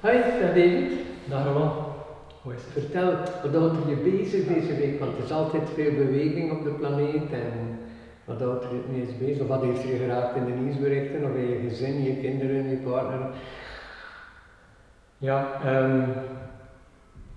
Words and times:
Hoi, 0.00 0.18
dag 0.22 0.38
David. 0.40 0.92
Dag 1.24 1.44
Roland. 1.44 1.72
Hoe 2.42 2.54
is 2.54 2.60
het? 2.64 2.72
Vertel, 2.72 3.10
wat 3.42 3.54
houdt 3.54 3.76
er 3.84 3.88
je 3.88 3.96
bezig 3.96 4.46
deze 4.46 4.74
week? 4.74 4.98
Want 4.98 5.16
er 5.18 5.24
is 5.24 5.32
altijd 5.32 5.68
veel 5.74 5.92
beweging 5.94 6.50
op 6.52 6.64
de 6.64 6.70
planeet 6.70 7.32
en 7.32 7.78
wat 8.24 8.40
houdt 8.40 8.64
er 8.64 8.70
het 8.70 8.90
meest 8.96 9.18
bezig? 9.18 9.42
Of 9.42 9.48
wat 9.48 9.62
heeft 9.62 9.82
je 9.82 9.96
geraakt 9.96 10.36
in 10.36 10.44
de 10.44 10.52
nieuwsberichten? 10.52 11.24
Of 11.24 11.34
in 11.34 11.48
je 11.48 11.68
gezin, 11.68 12.02
je 12.02 12.16
kinderen, 12.16 12.68
je 12.70 12.76
partner? 12.76 13.20
Ja, 15.18 15.46
ehm 15.64 16.00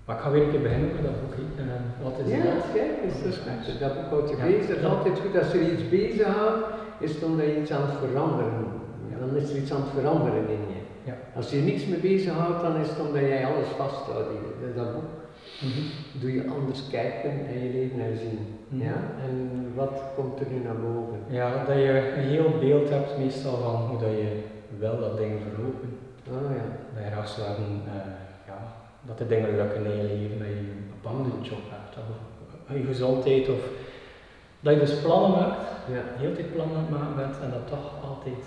maar 0.04 0.16
ik 0.16 0.22
ga 0.22 0.30
weer 0.30 0.42
een 0.42 0.50
keer 0.50 0.60
beginnen 0.62 0.90
met 0.94 1.02
dat 1.02 1.20
boek. 1.20 1.34
hè. 1.36 1.62
En, 1.62 1.68
eh, 1.68 2.04
wat 2.04 2.18
is 2.24 2.30
Ja, 2.32 2.42
dat? 2.44 2.64
kijk, 2.74 2.90
is 3.06 3.22
dat 3.22 3.32
spannend. 3.32 3.80
Dat 3.80 3.94
boek 3.94 4.10
houdt 4.10 4.30
je 4.30 4.36
Ja. 4.36 4.44
bezig. 4.44 4.66
Het 4.68 4.76
is 4.76 4.82
Ja. 4.82 4.88
altijd 4.88 5.18
goed 5.18 5.36
als 5.38 5.52
je 5.52 5.72
iets 5.72 5.88
bezighoudt, 5.88 6.64
is 6.98 7.14
het 7.14 7.22
omdat 7.22 7.46
je 7.46 7.60
iets 7.60 7.72
aan 7.72 7.82
het 7.82 7.96
veranderen 8.04 8.66
Ja. 9.10 9.18
Dan 9.18 9.36
is 9.36 9.50
er 9.50 9.56
iets 9.56 9.72
aan 9.72 9.80
het 9.80 9.90
veranderen 9.98 10.48
in 10.48 10.64
je. 10.72 10.80
Als 11.36 11.50
je 11.50 11.56
niks 11.56 11.86
mee 11.86 11.98
bezighoudt, 11.98 12.62
dan 12.62 12.76
is 12.76 12.88
het 12.88 12.98
omdat 13.00 13.20
jij 13.20 13.46
alles 13.46 13.66
vasthoudt. 13.76 14.28
Dat 14.76 14.92
boek 14.94 15.04
Mhm. 15.60 15.80
doe 16.20 16.32
je 16.32 16.48
anders 16.50 16.80
kijken 16.90 17.30
en 17.30 17.58
je 17.64 17.72
leven 17.72 18.00
herzien. 18.00 18.38
Mhm. 18.68 18.82
Ja? 18.82 18.94
En 19.26 19.72
wat 19.74 20.02
komt 20.16 20.40
er 20.40 20.46
nu 20.50 20.58
naar 20.64 20.76
boven? 20.76 21.18
Ja, 21.28 21.64
dat 21.64 21.76
je 21.76 22.12
een 22.16 22.22
heel 22.22 22.50
beeld 22.60 22.88
hebt 22.90 23.18
meestal 23.18 23.56
van 23.56 23.74
hoe 23.74 23.98
dat 23.98 24.10
je 24.10 24.42
wil 24.78 24.98
dat 25.00 25.16
dingen 25.16 25.38
verlopen. 25.40 25.88
Oh 26.30 26.50
ja. 26.56 26.64
Dat 26.94 27.04
je 27.04 27.10
graag 27.10 27.28
zou 27.28 27.46
hebben, 27.46 27.82
eh, 27.86 28.10
ja, 28.46 28.58
dat 29.02 29.18
de 29.18 29.26
dingen 29.26 29.56
lukken 29.56 29.84
in 29.84 29.96
je 29.96 30.02
leven, 30.14 30.38
dat 30.38 30.48
je 30.48 30.54
een 30.54 30.90
bepaalde 31.02 31.30
job 31.42 31.64
hebt, 31.74 31.96
of 32.68 32.76
je 32.76 32.84
gezondheid, 32.84 33.48
of 33.48 33.62
dat 34.60 34.74
je 34.74 34.80
dus 34.80 35.00
plannen 35.00 35.30
maakt, 35.30 35.60
ja. 35.94 36.02
heel 36.22 36.34
tijd 36.34 36.52
plannen 36.54 36.86
bent 37.16 37.36
en 37.42 37.50
dat 37.50 37.66
toch 37.68 37.86
altijd 38.08 38.44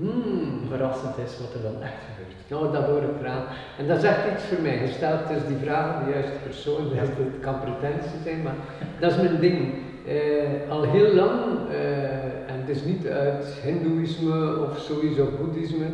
Hmm. 0.00 0.68
verrassend 0.68 1.18
is 1.26 1.38
wat 1.40 1.54
er 1.54 1.62
dan 1.62 1.82
echt 1.82 2.02
gebeurt. 2.08 2.34
Nou, 2.48 2.72
dat 2.72 2.84
hoor 2.84 3.02
ik 3.02 3.18
graag. 3.22 3.44
En 3.78 3.86
dat 3.86 3.96
is 3.96 4.02
echt 4.02 4.24
iets 4.32 4.44
voor 4.44 4.62
mij. 4.62 4.78
Je 4.80 4.92
stelt 4.92 5.28
dus 5.28 5.46
die 5.46 5.56
vraag 5.56 5.94
aan 5.94 6.04
de 6.04 6.10
juiste 6.10 6.38
persoon. 6.46 6.82
Ja. 6.94 7.00
Het 7.00 7.40
kan 7.40 7.60
pretentie 7.60 8.18
zijn, 8.24 8.42
maar 8.42 8.58
dat 9.00 9.10
is 9.10 9.16
mijn 9.16 9.40
ding. 9.40 9.58
Eh, 10.06 10.70
al 10.70 10.82
heel 10.82 11.14
lang, 11.14 11.40
eh, 11.70 12.50
en 12.50 12.56
het 12.60 12.68
is 12.68 12.84
niet 12.84 13.06
uit 13.06 13.44
Hindoeïsme 13.64 14.56
of 14.56 14.78
sowieso 14.78 15.28
Boeddhisme, 15.38 15.86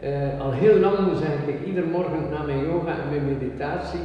eh, 0.00 0.40
al 0.40 0.52
heel 0.52 0.78
lang 0.78 0.96
zeg 1.18 1.54
ik 1.54 1.66
iedere 1.66 1.86
morgen 1.86 2.28
na 2.30 2.42
mijn 2.42 2.64
yoga 2.64 2.90
en 2.90 3.08
mijn 3.10 3.24
meditatie 3.24 4.00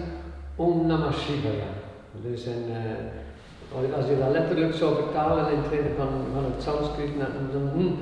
Om 0.56 0.88
Namah 0.88 1.14
Shivaya. 1.14 1.72
Dus 2.30 2.48
als 3.96 4.06
je 4.06 4.18
dat 4.20 4.32
letterlijk 4.32 4.74
zou 4.74 4.96
vertalen 4.96 5.52
in 5.52 5.58
het 5.58 5.92
van, 5.98 6.10
van 6.34 6.44
het 6.44 6.64
Sanskriet, 6.64 7.20
dan, 7.20 7.28
dan 7.52 7.70
hm, 7.74 7.94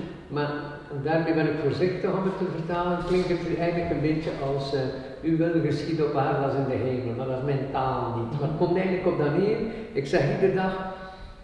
maar 0.90 1.04
daarmee 1.04 1.34
ben 1.34 1.46
ik 1.46 1.60
voorzichtig 1.64 2.12
om 2.12 2.24
het 2.24 2.38
te 2.38 2.46
vertalen. 2.56 3.06
Klinkt 3.08 3.30
het 3.30 3.58
eigenlijk 3.58 3.92
een 3.92 4.02
beetje 4.02 4.32
als 4.54 4.74
uh, 4.74 4.80
u 5.22 5.38
wil 5.38 5.62
geschieden 5.66 6.06
op 6.06 6.16
aarde 6.16 6.46
als 6.46 6.54
in 6.54 6.70
de 6.70 6.90
hemel, 6.90 7.16
maar 7.18 7.28
dat 7.28 7.38
is 7.38 7.44
mijn 7.44 7.68
taal 7.72 8.16
niet. 8.18 8.40
Maar 8.40 8.50
het 8.50 8.58
komt 8.58 8.78
eigenlijk 8.78 9.08
op 9.08 9.18
dat 9.18 9.38
neer. 9.38 9.58
Ik 9.92 10.08
zeg 10.08 10.22
iedere 10.32 10.54
dag, 10.54 10.94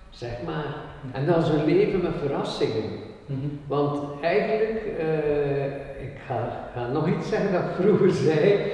zeg 0.10 0.32
maar. 0.46 0.76
En 1.12 1.26
dat 1.26 1.38
is 1.44 1.50
een 1.50 1.66
leven 1.66 2.02
met 2.02 2.12
verrassingen. 2.22 2.90
Mhm. 3.26 3.48
Want 3.68 4.22
eigenlijk, 4.22 4.82
eh, 5.00 5.66
ik 6.08 6.16
ga, 6.28 6.70
ga 6.74 6.88
nog 6.88 7.08
iets 7.08 7.30
zeggen 7.30 7.52
dat 7.52 7.62
ik 7.62 7.76
vroeger 7.80 8.12
zei. 8.28 8.72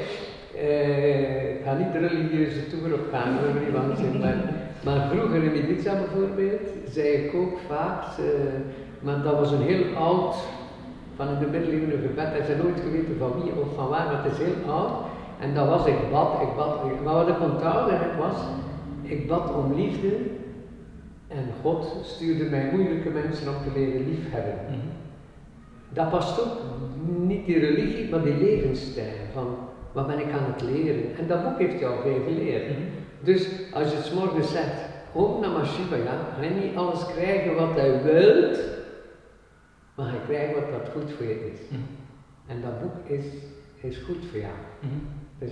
Eh, 0.57 1.51
ik 1.51 1.61
ga 1.63 1.73
niet 1.73 1.93
de 1.93 2.07
religieuze 2.07 2.67
toer 2.67 2.93
op 2.93 3.07
gaan, 3.11 3.37
hoor, 3.37 3.61
niet 3.61 4.19
maar, 4.19 4.35
maar 4.83 5.07
vroeger 5.11 5.43
in 5.43 5.55
Ibiza 5.55 5.93
bijvoorbeeld, 5.95 6.61
zei 6.89 7.07
ik 7.07 7.35
ook 7.35 7.59
vaak, 7.67 8.03
maar 8.99 9.21
dat 9.23 9.39
was 9.39 9.51
een 9.51 9.61
heel 9.61 9.95
oud, 9.95 10.35
van 11.21 11.33
in 11.33 11.39
de 11.39 11.57
middeleeuwen 11.57 12.01
gebed, 12.07 12.29
hij 12.35 12.45
zei 12.45 12.61
nooit 12.63 12.79
geweten 12.79 13.15
van 13.19 13.31
wie 13.41 13.51
of 13.61 13.75
van 13.75 13.87
waar, 13.87 14.05
maar 14.05 14.23
het 14.23 14.31
is 14.31 14.37
heel 14.45 14.71
oud. 14.73 14.91
En 15.39 15.53
dat 15.53 15.67
was 15.67 15.85
ik 15.85 16.11
bad, 16.11 16.41
ik 16.41 16.55
bad, 16.55 17.03
maar 17.03 17.13
wat 17.13 17.27
ik 17.27 17.41
onthouden 17.41 17.99
heb 17.99 18.13
was, 18.17 18.37
ik 19.01 19.27
bad 19.27 19.55
om 19.55 19.73
liefde 19.73 20.11
en 21.27 21.45
God 21.61 21.85
stuurde 22.03 22.43
mij 22.43 22.69
moeilijke 22.73 23.09
mensen 23.09 23.47
om 23.47 23.63
te 23.63 23.79
leren 23.79 24.09
liefhebben. 24.09 24.59
Mhm. 24.67 24.87
Dat 25.89 26.09
past 26.09 26.41
ook 26.41 26.57
niet 27.27 27.45
die 27.45 27.59
religie, 27.59 28.09
maar 28.09 28.23
die 28.23 28.37
levensstijl 28.37 29.21
van 29.33 29.47
wat 29.91 30.07
ben 30.07 30.19
ik 30.19 30.31
aan 30.31 30.53
het 30.53 30.61
leren. 30.61 31.17
En 31.17 31.27
dat 31.27 31.43
boek 31.43 31.59
heeft 31.59 31.79
jou 31.79 31.93
veel 32.01 32.21
geleerd. 32.27 32.69
Mhm. 32.69 32.81
Dus 33.19 33.49
als 33.73 33.89
je 33.89 33.95
het 33.95 34.05
's 34.05 34.13
morgens 34.13 34.51
zegt, 34.51 34.89
Om 35.13 35.41
Namah 35.41 35.65
Shivaya, 35.65 36.15
ga 36.35 36.43
je 36.43 36.49
niet 36.49 36.75
alles 36.75 37.05
krijgen 37.05 37.55
wat 37.55 37.75
hij 37.75 38.03
wilt, 38.03 38.59
maar 40.01 40.09
hij 40.09 40.21
krijgt 40.27 40.53
wat 40.53 40.71
dat 40.71 40.91
goed 40.93 41.11
voor 41.11 41.25
je 41.25 41.51
is. 41.53 41.59
Mhm. 41.69 41.81
En 42.47 42.57
dat 42.61 42.81
boek 42.81 43.17
is, 43.17 43.25
is 43.81 43.97
goed 43.97 44.21
voor 44.29 44.39
jou. 44.39 44.57
Mhm. 44.79 45.51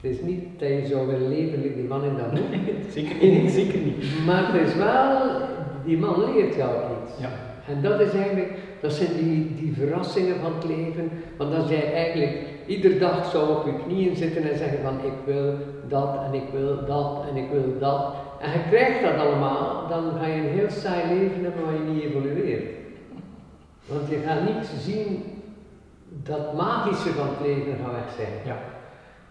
Het 0.00 0.10
is 0.10 0.20
niet 0.20 0.44
dat 0.58 0.68
je 0.68 0.86
zou 0.86 1.06
willen 1.06 1.28
leven 1.28 1.62
die 1.62 1.84
man 1.84 2.04
in 2.04 2.16
dat 2.16 2.30
boek, 2.30 2.52
Zeker 2.96 3.28
niet, 3.28 3.50
zeker 3.60 3.78
niet. 3.78 4.04
maar 4.26 4.52
het 4.52 4.68
is 4.68 4.74
wel, 4.74 5.30
die 5.84 5.98
man 5.98 6.34
leert 6.34 6.54
jou 6.54 6.72
iets. 6.74 7.20
Ja. 7.20 7.30
En 7.68 7.82
dat 7.82 8.00
is 8.00 8.12
eigenlijk, 8.12 8.52
dat 8.80 8.92
zijn 8.92 9.12
die, 9.16 9.54
die 9.54 9.72
verrassingen 9.74 10.40
van 10.40 10.52
het 10.54 10.64
leven. 10.64 11.10
Want 11.36 11.54
als 11.54 11.68
jij 11.68 11.92
eigenlijk 11.92 12.36
iedere 12.66 12.98
dag 12.98 13.30
zou 13.30 13.56
op 13.56 13.66
je 13.66 13.82
knieën 13.84 14.16
zitten 14.16 14.50
en 14.50 14.58
zeggen 14.58 14.78
van 14.82 14.94
ik 15.04 15.18
wil 15.24 15.54
dat 15.88 16.18
en 16.24 16.34
ik 16.34 16.48
wil 16.52 16.84
dat 16.86 17.24
en 17.30 17.36
ik 17.36 17.50
wil 17.50 17.78
dat. 17.78 18.14
En 18.40 18.50
je 18.50 18.68
krijgt 18.70 19.02
dat 19.02 19.26
allemaal, 19.26 19.88
dan 19.88 20.12
ga 20.20 20.26
je 20.26 20.34
een 20.34 20.58
heel 20.58 20.70
saai 20.70 21.14
leven 21.14 21.42
hebben 21.42 21.64
waar 21.64 21.74
je 21.74 21.92
niet 21.92 22.02
evolueert. 22.02 22.79
Want 23.86 24.08
je 24.08 24.18
gaat 24.26 24.42
niet 24.44 24.66
zien 24.86 25.24
dat 26.08 26.54
magische 26.54 27.12
van 27.12 27.26
het 27.28 27.46
leven 27.46 27.76
gaat 27.82 27.92
weg 27.92 28.14
zijn. 28.16 28.34
Ja. 28.44 28.56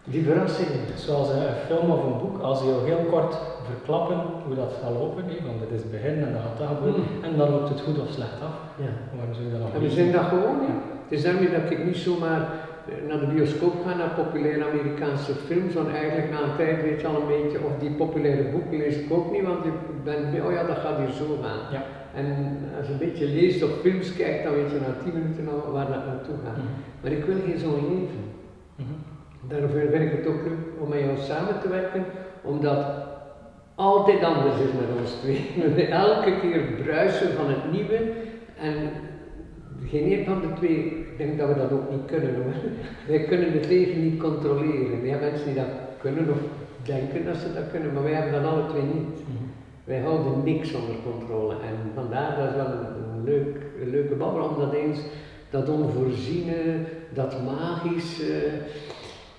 Die 0.03 0.23
verrassingen. 0.23 0.81
Zoals 0.95 1.29
een 1.29 1.55
film 1.67 1.91
of 1.91 2.03
een 2.03 2.17
boek, 2.17 2.41
als 2.41 2.59
je 2.59 2.81
heel 2.85 3.05
kort 3.09 3.37
verklappen 3.65 4.19
hoe 4.45 4.55
dat 4.55 4.73
gaat 4.81 4.91
lopen, 4.91 5.23
want 5.45 5.59
het 5.59 5.71
is 5.71 5.81
het 5.81 5.91
begin 5.91 6.15
en 6.25 6.31
dan 6.33 6.41
gaat 6.41 6.57
dat 6.57 6.67
gebeuren, 6.67 7.03
en 7.21 7.37
dan 7.37 7.49
loopt 7.49 7.69
het 7.69 7.81
goed 7.81 7.99
of 7.99 8.09
slecht 8.09 8.39
af. 8.47 8.55
Ja. 8.85 8.91
Waarom 9.15 9.33
zou 9.33 9.45
je 9.45 9.51
dat 9.51 9.61
nog 9.61 9.73
En 9.73 9.79
we 9.79 9.85
niet 9.85 9.95
zijn 9.95 10.11
dat 10.11 10.25
gewoon. 10.33 10.57
Ja. 10.67 10.75
Het 11.03 11.11
is 11.17 11.23
daarmee 11.23 11.51
dat 11.51 11.71
ik 11.71 11.85
niet 11.85 11.97
zomaar 11.97 12.41
eh, 12.41 13.07
naar 13.07 13.19
de 13.19 13.31
bioscoop 13.33 13.75
ga, 13.85 13.95
naar 13.95 14.19
populaire 14.21 14.65
Amerikaanse 14.71 15.33
films, 15.47 15.73
want 15.73 15.89
eigenlijk 16.01 16.31
na 16.31 16.41
een 16.41 16.57
tijd 16.57 16.81
weet 16.81 17.01
je 17.01 17.07
al 17.07 17.21
een 17.21 17.31
beetje, 17.35 17.57
of 17.67 17.73
die 17.79 17.91
populaire 17.91 18.43
boeken 18.43 18.77
lees 18.77 18.95
ik 18.95 19.11
ook 19.11 19.31
niet, 19.31 19.43
want 19.43 19.63
je 19.63 19.71
bent, 20.03 20.45
oh 20.45 20.51
ja, 20.51 20.63
dat 20.63 20.77
gaat 20.77 20.97
hier 20.97 21.13
zo 21.21 21.27
gaan. 21.43 21.61
Ja. 21.71 21.83
En 22.15 22.57
als 22.77 22.87
je 22.87 22.91
een 22.93 22.99
beetje 22.99 23.27
leest 23.27 23.63
of 23.63 23.71
films 23.81 24.15
kijkt, 24.15 24.43
dan 24.43 24.53
weet 24.53 24.71
je 24.71 24.79
na 24.79 25.03
tien 25.03 25.13
minuten 25.13 25.47
al 25.47 25.71
waar 25.71 25.87
dat 25.87 26.05
naartoe 26.05 26.35
gaat. 26.43 26.57
Mhm. 26.57 26.67
Maar 27.01 27.11
ik 27.11 27.25
wil 27.25 27.35
geen 27.45 27.59
zo'n 27.59 27.89
leven. 27.89 28.23
Mhm. 28.75 28.95
Daarvoor 29.47 29.89
vind 29.91 30.03
ik 30.03 30.17
het 30.17 30.27
ook 30.27 30.43
leuk 30.43 30.63
om 30.79 30.89
met 30.89 30.99
jou 30.99 31.17
samen 31.17 31.59
te 31.61 31.69
werken, 31.69 32.05
omdat 32.41 32.85
altijd 33.75 34.23
anders 34.23 34.55
is 34.55 34.71
met 34.81 34.99
ons 34.99 35.11
twee. 35.11 35.51
We 35.75 35.85
elke 35.85 36.39
keer 36.41 36.61
bruisen 36.83 37.33
van 37.33 37.47
het 37.49 37.71
nieuwe 37.71 37.99
en 38.59 38.75
geen 39.85 40.11
een 40.11 40.25
van 40.25 40.41
de 40.41 40.53
twee, 40.53 40.85
ik 40.85 41.17
denk 41.17 41.37
dat 41.37 41.47
we 41.47 41.55
dat 41.55 41.71
ook 41.71 41.91
niet 41.91 42.05
kunnen 42.05 42.35
hoor. 42.35 42.53
Wij 43.07 43.23
kunnen 43.23 43.51
het 43.51 43.67
leven 43.67 44.03
niet 44.03 44.19
controleren. 44.19 44.91
Er 44.91 45.07
zijn 45.07 45.19
mensen 45.19 45.45
die 45.45 45.55
dat 45.55 45.73
kunnen 46.01 46.29
of 46.29 46.37
denken 46.83 47.25
dat 47.25 47.37
ze 47.37 47.53
dat 47.53 47.71
kunnen, 47.71 47.93
maar 47.93 48.03
wij 48.03 48.13
hebben 48.13 48.41
dat 48.41 48.51
alle 48.51 48.67
twee 48.69 48.81
niet. 48.81 49.19
Mhm. 49.27 49.48
Wij 49.89 49.99
houden 49.99 50.43
niks 50.43 50.73
onder 50.73 50.95
controle 51.03 51.53
en 51.53 51.91
vandaar 51.95 52.37
dat 52.37 52.49
is 52.49 52.55
wel 52.55 52.65
een, 52.65 53.23
leuk, 53.23 53.55
een 53.81 53.89
leuke 53.89 54.15
babbel, 54.15 54.43
omdat 54.43 54.73
eens 54.73 54.99
dat 55.49 55.69
onvoorziene, 55.69 56.85
dat 57.13 57.43
magische, 57.43 58.41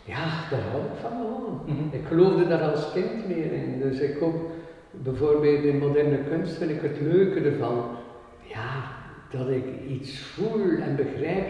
ja, 0.04 0.24
daar 0.50 0.60
hou 0.70 0.82
ik 0.82 1.00
van 1.00 1.10
gewoon. 1.10 1.60
Mhm. 1.66 1.96
Ik 1.96 2.06
geloofde 2.06 2.48
daar 2.48 2.62
als 2.62 2.92
kind 2.92 3.28
meer 3.28 3.52
in, 3.52 3.80
dus 3.80 3.98
ik 3.98 4.22
ook 4.22 4.34
bijvoorbeeld 4.90 5.64
in 5.64 5.78
moderne 5.78 6.18
kunst 6.28 6.56
vind 6.56 6.70
ik 6.70 6.80
het 6.82 7.00
leuke 7.00 7.40
ervan, 7.40 7.84
ja, 8.42 8.82
dat 9.30 9.48
ik 9.48 9.64
iets 9.88 10.18
voel 10.18 10.76
en 10.82 10.96
begrijp 10.96 11.46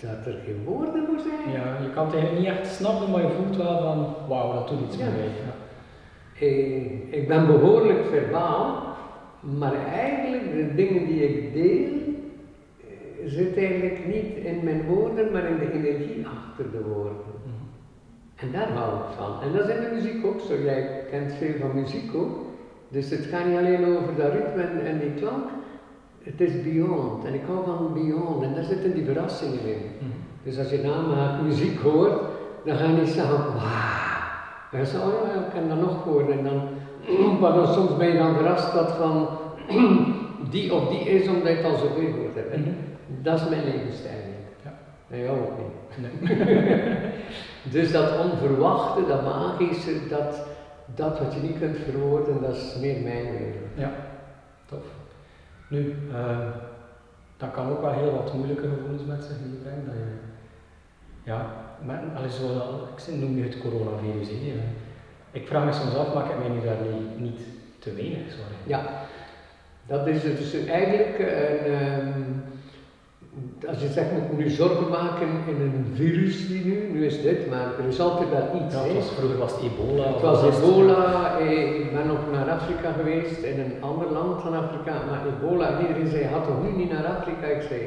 dat 0.00 0.26
er 0.26 0.38
geen 0.44 0.64
woorden 0.64 1.06
voor 1.06 1.20
zijn. 1.20 1.52
Ja, 1.52 1.78
je 1.82 1.90
kan 1.94 2.10
het 2.14 2.38
niet 2.38 2.46
echt 2.46 2.66
snappen, 2.66 3.10
maar 3.10 3.22
je 3.22 3.28
voelt 3.28 3.56
wel 3.56 3.78
van, 3.78 4.28
wauw, 4.28 4.52
dat 4.52 4.68
doet 4.68 4.80
iets 4.86 4.96
Ja. 4.96 5.04
Ja. 5.04 5.61
Eh, 6.42 7.12
ik 7.18 7.28
ben 7.28 7.46
behoorlijk 7.46 8.04
verbaal, 8.10 8.94
maar 9.40 9.74
eigenlijk 9.86 10.52
de 10.52 10.74
dingen 10.74 11.06
die 11.06 11.24
ik 11.28 11.52
deel, 11.52 11.92
eh, 12.80 13.26
zit 13.26 13.56
eigenlijk 13.56 14.06
niet 14.06 14.44
in 14.44 14.60
mijn 14.62 14.84
woorden, 14.86 15.32
maar 15.32 15.44
in 15.44 15.58
de 15.58 15.72
energie 15.72 16.26
achter 16.26 16.70
de 16.70 16.82
woorden. 16.82 17.16
Mhm. 17.44 17.54
En 18.34 18.52
daar 18.52 18.68
hou 18.68 18.96
ik 18.96 19.16
van. 19.16 19.42
En 19.42 19.52
dat 19.52 19.68
is 19.68 19.74
in 19.74 19.82
de 19.82 19.90
muziek 19.94 20.26
ook 20.26 20.40
zo. 20.40 20.54
Jij 20.62 21.04
kent 21.10 21.32
veel 21.32 21.54
van 21.60 21.74
muziek 21.74 22.14
ook. 22.14 22.38
Dus 22.88 23.10
het 23.10 23.24
gaat 23.24 23.46
niet 23.46 23.58
alleen 23.58 23.86
over 23.86 24.14
dat 24.16 24.32
ritme 24.32 24.62
en, 24.62 24.86
en 24.86 24.98
die 24.98 25.14
klank. 25.14 25.48
Het 26.22 26.40
is 26.40 26.62
beyond. 26.62 27.24
En 27.24 27.34
ik 27.34 27.42
hou 27.46 27.64
van 27.64 27.92
beyond. 27.94 28.44
En 28.44 28.54
daar 28.54 28.64
zitten 28.64 28.94
die 28.94 29.04
verrassingen 29.04 29.64
in. 29.66 29.82
Mhm. 29.98 30.10
Dus 30.42 30.58
als 30.58 30.70
je 30.70 30.78
namaakt 30.78 31.42
muziek 31.42 31.78
hoort, 31.78 32.20
dan 32.64 32.76
ga 32.76 32.84
je 32.84 32.96
niet 32.96 33.08
zeggen, 33.08 33.36
wauw. 33.36 34.11
Ga 34.72 34.78
je 34.78 34.86
zeggen, 34.86 35.10
oh 35.12 35.26
ja, 35.34 35.40
ik 35.40 35.50
kan 35.54 35.68
dat 35.68 35.80
nog 35.80 36.04
horen. 36.04 36.38
En 36.38 36.44
dan, 36.44 36.68
maar 37.40 37.52
dan 37.52 37.66
soms 37.72 37.96
ben 37.96 38.06
je 38.08 38.18
dan 38.18 38.34
verrast 38.34 38.72
dat 38.74 38.90
van 38.92 39.28
die 40.50 40.74
of 40.74 40.88
die 40.88 41.00
is, 41.00 41.28
omdat 41.28 41.48
je 41.48 41.54
het 41.56 41.64
al 41.64 41.76
zoveel 41.76 42.12
gehoord 42.12 42.34
hebt. 42.34 42.50
En 42.50 42.60
Mhm. 42.60 42.70
dat 43.22 43.40
is 43.40 43.48
mijn 43.48 43.64
levensstijl. 43.64 44.20
Ja. 44.64 44.72
En 45.10 45.18
jou 45.18 45.38
ook 45.40 45.52
niet. 45.58 46.20
Nee. 46.20 46.82
Dus 47.72 47.92
dat 47.92 48.18
onverwachte, 48.24 49.06
dat 49.06 49.22
magische, 49.24 50.08
dat, 50.08 50.46
dat 50.94 51.18
wat 51.18 51.34
je 51.34 51.40
niet 51.40 51.58
kunt 51.58 51.76
verwoorden, 51.76 52.40
dat 52.42 52.54
is 52.54 52.76
meer 52.80 53.02
mijn 53.02 53.22
wereld. 53.30 53.70
Ja, 53.74 53.90
tof. 54.66 54.84
Nu, 55.68 55.96
uh, 56.10 56.38
dat 57.36 57.50
kan 57.50 57.70
ook 57.70 57.80
wel 57.80 57.92
heel 57.92 58.12
wat 58.12 58.34
moeilijke 58.34 58.68
gevoelens 58.68 59.04
met 59.04 59.22
zich 59.22 59.36
meebrengen. 59.46 59.84
Dat 59.84 59.94
je, 59.94 60.10
ja, 61.30 61.46
maar, 61.86 62.02
alles 62.16 62.36
zo, 62.36 63.12
ik 63.12 63.18
noem 63.20 63.34
nu 63.34 63.42
het 63.42 63.58
coronavirus. 63.58 64.28
Hè. 64.28 64.52
Ik 65.30 65.46
vraag 65.46 65.64
me 65.64 65.72
soms 65.72 65.94
af, 65.94 66.14
maak 66.14 66.30
ik 66.30 66.38
mij 66.38 66.48
nu 66.48 66.64
daar 66.64 66.76
niet, 66.92 67.20
niet 67.20 67.40
te 67.78 67.94
weinig 67.94 68.30
sorry. 68.30 68.56
Ja, 68.66 69.06
dat 69.86 70.06
is 70.06 70.22
dus 70.22 70.66
eigenlijk 70.66 71.18
een. 71.18 71.72
Um, 72.06 72.42
als 73.68 73.80
je 73.80 73.88
zegt, 73.88 74.12
moet 74.12 74.38
nu 74.38 74.50
zorgen 74.50 74.88
maken 74.88 75.28
in 75.46 75.60
een 75.60 75.92
virus 75.94 76.48
die 76.48 76.64
nu, 76.64 76.88
nu 76.92 77.06
is 77.06 77.22
dit, 77.22 77.50
maar 77.50 77.66
er 77.78 77.88
is 77.88 78.00
altijd 78.00 78.30
wel 78.30 78.62
iets. 78.62 78.74
Ja, 78.74 78.94
was, 78.94 79.10
vroeger 79.10 79.38
was 79.38 79.52
het 79.52 79.62
ebola. 79.62 80.06
Het 80.12 80.20
was 80.20 80.42
ebola, 80.42 81.38
eh, 81.38 81.80
ik 81.80 81.92
ben 81.92 82.10
ook 82.10 82.32
naar 82.32 82.50
Afrika 82.50 82.92
geweest, 82.92 83.42
in 83.42 83.60
een 83.60 83.74
ander 83.80 84.12
land 84.12 84.42
van 84.42 84.54
Afrika, 84.54 84.92
maar 85.10 85.20
ebola, 85.26 85.80
iedereen 85.80 86.08
zei, 86.08 86.24
had 86.24 86.44
toch 86.44 86.62
nu 86.62 86.76
niet 86.76 86.92
naar 86.92 87.04
Afrika? 87.04 87.46
Ik 87.46 87.62
zei, 87.62 87.80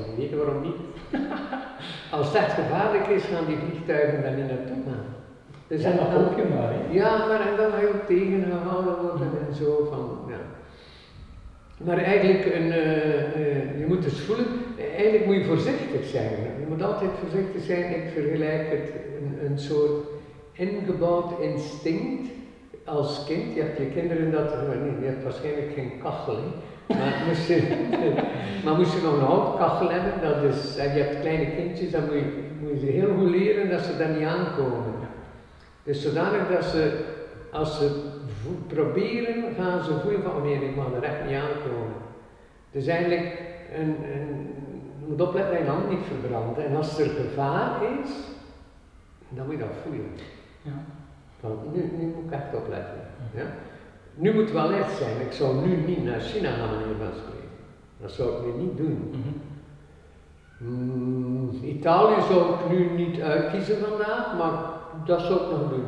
niet 0.00 0.16
weten 0.16 0.38
waarom 0.38 0.62
niet. 0.62 0.80
Als 2.18 2.34
echt 2.34 2.52
gevaarlijk 2.52 3.06
is, 3.06 3.22
gaan 3.22 3.46
die 3.46 3.56
vliegtuigen 3.56 4.22
daar 4.22 4.34
niet 4.34 4.48
naartoe 4.48 4.82
gaan. 4.86 5.04
Dus 5.66 5.82
ja, 5.82 5.90
dat 5.90 6.08
hoop 6.08 6.36
je 6.36 6.44
maar. 6.54 6.72
Hè? 6.72 6.80
Ja, 6.90 7.26
maar 7.26 7.40
en 7.40 7.56
dan 7.56 7.72
ook 7.72 8.06
tegengehouden 8.06 9.00
worden 9.00 9.30
en 9.48 9.54
zo 9.54 9.88
van, 9.90 10.18
ja. 10.28 10.40
Maar 11.84 11.98
eigenlijk, 11.98 12.44
een, 12.54 12.66
uh, 12.66 13.78
je 13.78 13.84
moet 13.88 14.02
dus 14.02 14.20
voelen, 14.20 14.46
eigenlijk 14.94 15.26
moet 15.26 15.34
je 15.34 15.44
voorzichtig 15.44 16.04
zijn. 16.06 16.32
Je 16.60 16.66
moet 16.68 16.82
altijd 16.82 17.10
voorzichtig 17.20 17.62
zijn. 17.62 17.94
Ik 17.94 18.10
vergelijk 18.14 18.70
het 18.70 18.92
een, 19.20 19.50
een 19.50 19.58
soort 19.58 20.06
ingebouwd 20.52 21.40
instinct 21.40 22.30
als 22.84 23.24
kind. 23.24 23.54
Je 23.54 23.60
hebt 23.62 23.78
je 23.78 23.86
kinderen 23.86 24.30
dat, 24.30 24.54
nee, 24.68 25.00
je 25.00 25.06
hebt 25.06 25.22
waarschijnlijk 25.22 25.72
geen 25.74 25.92
kachel. 26.02 26.38
Maar 26.88 27.22
moest, 27.28 27.46
je, 27.46 27.86
maar 28.64 28.74
moest 28.74 28.92
je 28.92 29.00
nog 29.02 29.14
een 29.14 29.26
houtkachel 29.26 29.90
hebben, 29.90 30.12
dat 30.22 30.54
is, 30.54 30.76
en 30.76 30.94
je 30.94 31.02
hebt 31.02 31.20
kleine 31.20 31.54
kindjes, 31.54 31.90
dan 31.90 32.04
moet 32.04 32.12
je, 32.12 32.50
moet 32.60 32.80
je 32.80 32.86
heel 32.86 33.14
goed 33.18 33.30
leren 33.30 33.70
dat 33.70 33.80
ze 33.80 33.96
daar 33.96 34.08
niet 34.08 34.26
aankomen. 34.26 34.94
Dus 35.82 36.02
zodanig 36.02 36.48
dat 36.48 36.64
ze, 36.64 37.04
als 37.52 37.78
ze 37.78 38.10
proberen, 38.66 39.54
gaan 39.58 39.84
ze 39.84 40.00
voelen 40.00 40.22
van, 40.22 40.32
oh 40.32 40.42
nee, 40.42 40.54
ik 40.54 40.76
mag 40.76 40.92
er 40.92 41.02
echt 41.02 41.24
niet 41.24 41.34
aankomen. 41.34 41.92
Dus 42.70 42.86
eigenlijk, 42.86 43.40
een, 43.74 43.88
een, 43.88 44.54
je 44.98 45.06
moet 45.08 45.20
opletten 45.20 45.54
dat 45.54 45.64
je 45.64 45.70
hand 45.70 45.90
niet 45.90 46.06
verbrandt. 46.06 46.58
En 46.58 46.76
als 46.76 46.98
er 46.98 47.08
gevaar 47.08 47.82
is, 48.00 48.10
dan 49.28 49.46
moet 49.46 49.54
je 49.54 49.60
dat 49.60 49.76
voelen. 49.84 50.10
Ja. 50.62 50.84
Want 51.40 51.74
nu, 51.74 51.90
nu 51.98 52.06
moet 52.06 52.24
ik 52.24 52.30
echt 52.30 52.54
opletten. 52.54 53.00
Ja? 53.34 53.44
Nu 54.14 54.34
moet 54.34 54.42
het 54.42 54.52
wel 54.52 54.72
echt 54.72 54.96
zijn. 54.96 55.20
Ik 55.20 55.32
zou 55.32 55.66
nu 55.66 55.76
niet 55.76 56.04
naar 56.04 56.20
China 56.20 56.50
gaan, 56.50 56.70
meneer 56.70 56.96
Van 56.98 57.20
spreken. 57.20 57.48
Dat 58.00 58.10
zou 58.10 58.28
ik 58.30 58.56
nu 58.56 58.62
niet 58.62 58.76
doen. 58.76 59.10
Mm 60.58 61.50
Italië 61.62 62.22
zou 62.28 62.54
ik 62.54 62.70
nu 62.70 63.04
niet 63.04 63.20
uitkiezen 63.20 63.78
vandaag, 63.78 64.38
maar 64.38 64.52
dat 65.04 65.20
zou 65.20 65.34
ik 65.34 65.50
nog 65.50 65.68
doen. 65.68 65.84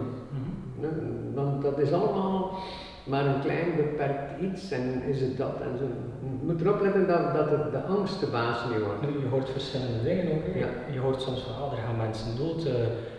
Mm 0.80 1.34
Want 1.34 1.62
dat 1.62 1.78
is 1.78 1.92
allemaal 1.92 2.58
maar 3.04 3.26
een 3.26 3.40
klein 3.40 3.76
beperkt 3.76 4.40
iets 4.40 4.70
en 4.70 5.02
is 5.02 5.20
het 5.20 5.36
dat 5.36 5.60
en 5.60 5.78
zo. 5.78 5.84
Je 6.40 6.46
moet 6.46 6.60
erop 6.60 6.80
letten 6.80 7.06
dat, 7.06 7.34
dat 7.34 7.50
het 7.50 7.72
de 7.72 7.82
angst 7.82 8.20
de 8.20 8.26
baas 8.26 8.58
niet 8.68 8.84
wordt. 8.84 9.22
Je 9.22 9.28
hoort 9.28 9.50
verschillende 9.50 10.02
dingen 10.02 10.32
ook. 10.32 10.54
Ja. 10.54 10.66
Je 10.92 10.98
hoort 10.98 11.22
soms 11.22 11.40
van, 11.40 11.70
er 11.70 11.84
gaan 11.86 11.96
mensen 11.96 12.36
dood, 12.36 12.66
uh, 12.66 12.72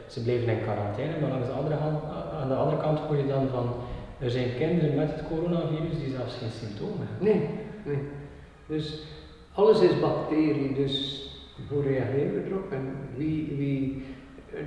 ze 0.08 0.24
blijven 0.24 0.48
in 0.48 0.64
quarantaine, 0.64 1.20
maar 1.22 1.32
aan 1.32 1.42
de, 1.42 1.52
andere 1.62 1.76
hand, 1.76 2.00
aan 2.42 2.48
de 2.48 2.56
andere 2.56 2.82
kant 2.82 3.00
hoor 3.00 3.18
je 3.18 3.28
dan 3.28 3.48
van, 3.48 3.68
er 4.20 4.30
zijn 4.30 4.56
kinderen 4.58 4.96
met 4.96 5.12
het 5.12 5.28
coronavirus 5.28 6.00
die 6.00 6.14
zelfs 6.16 6.38
geen 6.38 6.50
symptomen 6.50 7.08
hebben. 7.10 7.28
Nee, 7.28 7.50
nee. 7.84 8.04
Dus 8.68 9.04
alles 9.54 9.82
is 9.82 10.00
bacterie, 10.00 10.74
dus 10.74 11.24
hoe 11.70 11.82
reageren 11.82 12.34
we 12.34 12.50
erop 12.50 12.72
en 12.72 12.88
wie, 13.16 13.54
wie 13.58 14.04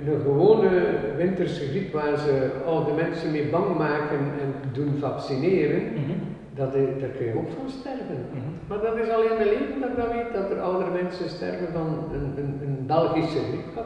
een 0.05 0.21
gewone 0.21 0.69
winterse 1.17 1.65
griep 1.65 1.93
waar 1.93 2.17
ze 2.17 2.49
oude 2.65 2.93
mensen 2.93 3.31
mee 3.31 3.49
bang 3.49 3.77
maken 3.77 4.19
en 4.19 4.53
doen 4.73 4.97
vaccineren, 4.99 5.83
mm 5.83 6.37
dat, 6.59 6.73
daar 6.73 7.09
kun 7.17 7.25
je 7.25 7.37
ook 7.37 7.49
van 7.57 7.69
sterven. 7.69 8.25
Mhm. 8.31 8.51
Maar 8.67 8.81
dat 8.81 8.97
is 8.97 9.09
alleen 9.09 9.37
mijn 9.37 9.49
leven 9.49 9.79
dat 9.81 9.89
ik 9.89 9.95
dat 9.95 10.11
weet, 10.11 10.33
dat 10.33 10.49
er 10.51 10.61
oudere 10.61 10.91
mensen 10.91 11.29
sterven 11.29 11.67
van 11.73 11.87
een, 12.13 12.33
een, 12.37 12.59
een 12.63 12.85
Belgische 12.85 13.39
griep. 13.39 13.85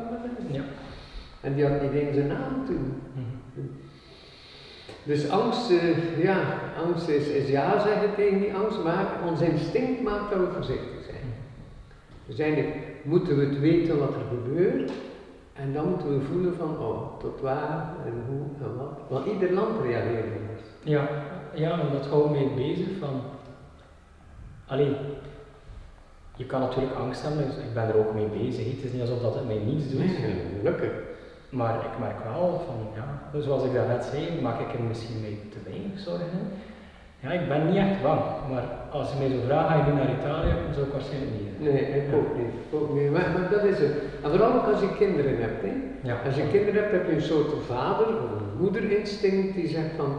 Ja. 0.52 0.64
En 1.42 1.54
die 1.54 1.66
had 1.66 1.82
niet 1.82 1.92
eens 1.92 2.18
een 2.18 2.28
naam 2.28 2.66
toen. 2.66 2.94
Mhm. 3.14 3.36
Dus 5.04 5.30
angst, 5.30 5.72
uh, 5.72 6.24
ja, 6.24 6.60
angst 6.86 7.08
is, 7.08 7.28
is 7.28 7.50
ja 7.50 7.80
zeggen 7.80 8.16
tegen 8.16 8.40
die 8.40 8.54
angst, 8.54 8.84
maar 8.84 9.08
ons 9.28 9.42
instinct 9.42 10.02
maakt 10.02 10.32
dat 10.32 10.40
we 10.40 10.54
voorzichtig 10.54 11.04
zijn. 11.06 11.34
Dus 12.26 12.40
eigenlijk 12.40 12.76
moeten 13.04 13.38
we 13.38 13.46
het 13.46 13.60
weten 13.60 14.00
wat 14.00 14.14
er 14.14 14.38
gebeurt, 14.38 14.92
en 15.54 15.74
dan 15.74 15.90
moeten 15.90 16.20
we 16.20 16.26
voelen 16.26 16.56
van, 16.56 16.80
oh, 16.80 17.20
tot 17.20 17.42
waar 17.42 17.94
en 18.06 18.14
hoe 18.28 18.68
en 18.68 18.78
wat. 18.78 19.00
Want 19.10 19.26
ieder 19.26 19.54
land 19.54 19.82
reageert 19.82 20.26
anders. 20.26 20.62
Ja, 20.84 21.10
ja, 21.54 21.80
en 21.80 21.92
dat 21.92 22.06
houdt 22.06 22.32
mee 22.32 22.50
bezig 22.56 22.88
van, 23.00 23.22
alleen, 24.68 24.96
je 26.36 26.46
kan 26.46 26.60
natuurlijk 26.60 26.96
angst 26.96 27.22
hebben, 27.22 27.46
dus 27.46 27.56
ik 27.56 27.74
ben 27.74 27.88
er 27.88 27.98
ook 27.98 28.14
mee 28.14 28.28
bezig. 28.28 28.66
Het 28.66 28.84
is 28.84 28.92
niet 28.92 29.02
alsof 29.02 29.22
dat 29.22 29.36
het 29.36 29.48
mij 29.48 29.58
niets 29.58 29.90
doet. 29.90 30.00
Nee, 30.00 30.36
gelukkig. 30.60 30.92
Maar 31.60 31.76
ik 31.90 31.96
merk 32.00 32.20
wel 32.24 32.62
van, 32.68 32.80
ja, 33.00 33.40
zoals 33.40 33.64
ik 33.64 33.74
daarnet 33.74 34.04
zei, 34.12 34.42
maak 34.42 34.60
ik 34.60 34.74
er 34.74 34.84
misschien 34.84 35.22
mee 35.22 35.40
te 35.50 35.60
weinig 35.70 36.00
zorgen. 36.00 36.42
Ja, 37.24 37.30
ik 37.32 37.48
ben 37.48 37.68
niet 37.68 37.76
echt 37.76 38.02
bang, 38.02 38.22
maar 38.52 38.66
als 38.92 39.08
je 39.12 39.18
mij 39.20 39.30
zo 39.36 39.46
vraagt, 39.46 39.68
ga 39.70 39.76
je 39.76 39.84
nu 39.84 39.94
naar 39.98 40.16
Italië, 40.20 40.54
dan 40.64 40.74
zou 40.74 40.86
ik 40.86 40.94
waarschijnlijk 40.98 41.32
niet. 41.40 41.54
Nee, 41.60 41.84
ik 42.00 42.16
ook 42.20 42.32
niet. 42.38 42.54
Ook 42.78 42.94
niet. 42.98 43.12
Maar, 43.12 43.28
maar, 43.34 43.50
dat 43.52 43.64
is 43.64 43.80
het. 43.80 43.94
En 44.24 44.30
vooral 44.30 44.54
ook 44.54 44.68
als 44.72 44.80
je 44.80 44.96
kinderen 44.98 45.38
hebt. 45.42 45.62
Hè. 45.62 45.74
Ja. 46.10 46.16
Als 46.26 46.36
je 46.36 46.48
kinderen 46.52 46.82
hebt, 46.82 46.92
heb 46.92 47.06
je 47.08 47.16
een 47.16 47.32
soort 47.34 47.52
vader 47.74 48.08
of 48.08 48.30
een 48.38 48.58
moederinstinct 48.60 49.56
die 49.56 49.68
zegt 49.68 49.94
van, 49.98 50.12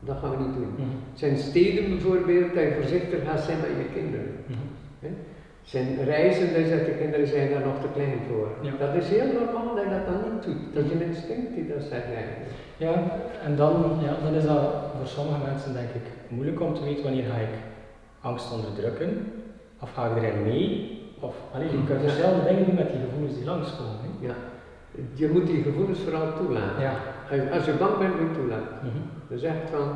dat 0.00 0.16
gaan 0.20 0.30
we 0.30 0.36
niet 0.44 0.54
doen. 0.54 0.72
Mm 0.76 0.94
Het 1.10 1.18
zijn 1.18 1.36
steden 1.36 1.88
bijvoorbeeld, 1.88 2.54
dat 2.54 2.62
je 2.62 2.78
voorzichtig 2.80 3.20
gaat 3.26 3.40
zijn 3.40 3.58
met 3.60 3.76
je 3.82 4.00
kinderen. 4.00 4.30
Mm 4.46 4.56
-hmm. 5.00 5.16
Zijn 5.66 6.04
reizen, 6.04 6.52
daar 6.54 6.66
zegt 6.66 6.86
de 6.86 6.96
kinderen 7.02 7.26
zijn 7.26 7.50
daar 7.50 7.66
nog 7.66 7.80
te 7.80 7.88
klein 7.94 8.20
voor. 8.28 8.48
Ja. 8.62 8.72
Dat 8.78 8.94
is 9.02 9.08
heel 9.08 9.32
normaal 9.32 9.74
dat 9.74 9.84
je 9.84 9.90
dat 9.90 10.06
dan 10.06 10.32
niet 10.32 10.42
doet. 10.42 10.74
Dat 10.74 10.84
is 10.84 10.90
een 10.90 11.08
instinct 11.10 11.54
die 11.54 11.66
dat 11.68 11.82
zegt 11.82 12.08
eigenlijk. 12.18 12.50
Ja, 12.76 12.94
en 13.44 13.56
dan, 13.56 13.74
ja, 14.06 14.12
dan 14.24 14.34
is 14.34 14.44
dat 14.44 14.62
voor 14.96 15.06
sommige 15.06 15.44
mensen 15.50 15.72
denk 15.72 15.88
ik 16.00 16.06
moeilijk 16.28 16.60
om 16.60 16.74
te 16.74 16.84
weten 16.84 17.04
wanneer 17.04 17.24
ga 17.24 17.36
ik 17.36 17.54
angst 18.20 18.52
onderdrukken, 18.52 19.32
of 19.80 19.92
ga 19.92 20.06
ik 20.06 20.22
erin 20.22 20.42
mee, 20.42 20.70
of 21.20 21.34
allee, 21.52 21.70
je 21.70 21.84
kunt 21.84 22.00
dezelfde 22.00 22.48
dingen 22.48 22.64
doen 22.66 22.74
met 22.74 22.90
die 22.90 23.00
gevoelens 23.00 23.36
die 23.36 23.44
langskomen. 23.44 24.00
Hè? 24.02 24.26
Ja, 24.26 24.34
je 25.14 25.28
moet 25.28 25.46
die 25.46 25.62
gevoelens 25.62 25.98
vooral 25.98 26.36
toelaten. 26.36 26.82
Ja. 26.82 26.94
Als 27.52 27.64
je 27.64 27.72
bang 27.72 27.98
bent, 27.98 28.20
moet 28.20 28.28
je 28.28 28.40
toelaten. 28.40 28.76
Mm 28.82 28.90
-hmm. 28.90 29.08
Dus 29.28 29.42
echt 29.42 29.70
van... 29.70 29.88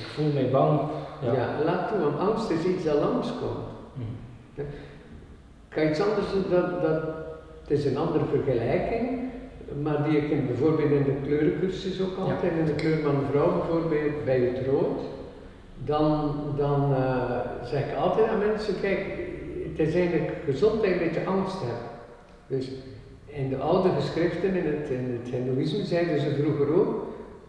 Ik 0.00 0.06
voel 0.14 0.32
me 0.32 0.48
bang. 0.52 0.80
Ja. 1.22 1.32
ja, 1.32 1.46
laat 1.64 1.88
toe, 1.88 1.98
want 1.98 2.18
angst 2.18 2.50
is 2.50 2.64
iets 2.64 2.84
dat 2.84 2.98
langskomt. 2.98 3.66
Mm 3.94 4.04
-hmm. 4.54 4.64
Kijk, 5.70 5.90
iets 5.90 6.00
anders, 6.00 6.26
dat, 6.50 6.82
dat, 6.82 7.02
het 7.60 7.78
is 7.78 7.84
een 7.84 7.96
andere 7.96 8.24
vergelijking, 8.24 9.20
maar 9.82 10.04
die 10.04 10.16
ik 10.16 10.30
in, 10.30 10.46
bijvoorbeeld 10.46 10.90
in 10.90 11.04
de 11.04 11.16
kleurencursus 11.26 12.00
ook 12.00 12.18
altijd, 12.18 12.52
in 12.58 12.64
de 12.64 12.74
kleur 12.74 12.98
van 12.98 13.22
vrouw 13.30 13.58
bijvoorbeeld, 13.58 14.24
bij 14.24 14.40
het 14.40 14.66
rood 14.66 15.00
dan, 15.84 16.34
dan 16.56 16.90
uh, 16.90 17.40
zeg 17.64 17.80
ik 17.80 17.96
altijd 17.96 18.28
aan 18.28 18.38
mensen, 18.38 18.74
kijk, 18.80 18.98
het 19.68 19.88
is 19.88 19.94
eigenlijk 19.94 20.32
gezondheid 20.44 20.98
dat 21.00 21.14
je 21.14 21.26
angst 21.26 21.60
hebt. 21.60 21.88
Dus 22.46 22.70
in 23.26 23.48
de 23.48 23.56
oude 23.56 23.88
geschriften, 23.88 24.54
in 24.54 24.66
het, 24.66 24.90
in 24.90 25.20
het 25.22 25.34
hindoeïsme, 25.34 25.84
zeiden 25.84 26.20
ze 26.20 26.34
vroeger 26.42 26.74
ook, 26.74 27.06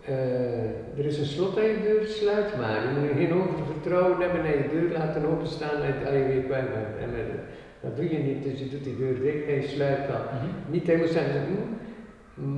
uh, 0.09 0.97
er 0.97 1.05
is 1.05 1.17
een 1.17 1.25
slot 1.25 1.57
aan 1.57 1.63
je 1.63 1.81
deur, 1.83 2.07
sluit 2.07 2.57
maar. 2.57 2.81
Je 3.19 3.33
moet 3.33 3.47
geen 3.55 3.65
vertrouwen 3.71 4.19
hebben 4.19 4.45
en 4.45 4.57
je 4.57 4.69
deur 4.71 4.97
laten 4.97 5.25
openstaan 5.25 5.81
en 5.81 6.17
je 6.17 6.25
weet 6.25 6.47
waar 6.47 6.59
en, 6.59 7.09
en, 7.15 7.39
dat 7.81 7.95
doe 7.95 8.09
je 8.09 8.17
niet, 8.17 8.43
dus 8.43 8.59
je 8.59 8.69
doet 8.69 8.83
die 8.83 8.97
deur 8.97 9.21
dicht 9.21 9.47
en 9.47 9.53
je 9.53 9.67
sluit 9.67 10.07
dat. 10.07 10.31
Mm 10.31 10.39
-hmm. 10.39 10.71
Niet 10.71 10.87
helemaal 10.87 11.07
zeggen, 11.07 11.41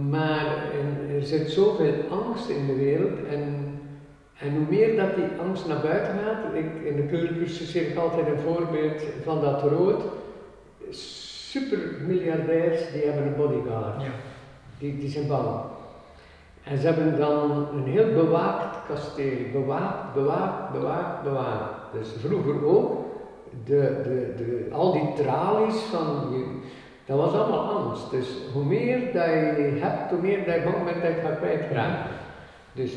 maar 0.10 0.46
er 1.16 1.24
zit 1.24 1.50
zoveel 1.50 1.94
angst 2.10 2.50
in 2.50 2.66
de 2.66 2.76
wereld 2.76 3.26
en 3.30 3.64
en 4.44 4.56
hoe 4.56 4.66
meer 4.70 4.96
dat 4.96 5.16
die 5.16 5.26
angst 5.48 5.68
naar 5.68 5.82
buiten 5.82 6.14
gaat, 6.14 6.54
ik, 6.54 6.86
in 6.86 6.96
de 6.96 7.06
kleurcursus 7.06 7.72
geef 7.72 7.88
ik 7.88 7.98
altijd 7.98 8.28
een 8.28 8.40
voorbeeld 8.40 9.02
van 9.24 9.42
dat 9.42 9.62
rood. 9.62 10.04
Supermiljardairs 10.90 12.92
die 12.92 13.04
hebben 13.04 13.28
een 13.28 13.36
bodyguard. 13.36 14.02
Ja. 14.02 14.10
Die, 14.80 14.98
die 14.98 15.10
zijn 15.10 15.28
bang. 15.28 15.48
En 16.64 16.78
ze 16.78 16.86
hebben 16.86 17.18
dan 17.18 17.68
een 17.74 17.84
heel 17.84 18.14
bewaakt 18.14 18.78
kasteel. 18.88 19.38
Bewaakt, 19.52 20.14
bewaakt, 20.14 20.72
bewaakt, 20.72 21.24
bewaakt. 21.24 21.74
Dus 21.94 22.10
vroeger 22.20 22.66
ook, 22.66 23.03
de, 23.66 24.02
de, 24.04 24.34
de, 24.38 24.68
al 24.72 24.92
die 24.92 25.14
tralies 25.14 25.76
van, 25.76 26.34
Dat 27.06 27.18
was 27.18 27.34
allemaal 27.34 27.70
angst. 27.70 28.12
Dus 28.12 28.28
hoe 28.54 28.64
meer 28.64 29.00
dat 29.00 29.26
je 29.26 29.78
hebt, 29.82 30.12
hoe 30.12 30.22
meer 30.22 30.46
dat 30.46 30.56
je 30.56 30.62
bang 30.64 30.84
bent 30.84 31.02
dat 31.02 31.14
je 31.14 31.22
gaat 31.22 31.38
kwijtraken. 31.38 32.16
Dus 32.74 32.94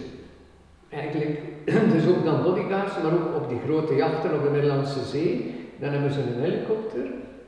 eigenlijk, 0.89 1.41
dus 1.95 2.07
ook 2.09 2.25
dan 2.25 2.43
bodyguards, 2.43 3.03
maar 3.03 3.13
ook 3.13 3.43
op 3.43 3.49
die 3.49 3.61
grote 3.67 3.95
jachten 3.95 4.35
op 4.35 4.43
de 4.43 4.51
Nederlandse 4.51 5.05
Zee, 5.05 5.55
dan 5.81 5.91
hebben 5.91 6.13
ze 6.13 6.21
een 6.21 6.41
helikopter. 6.41 7.05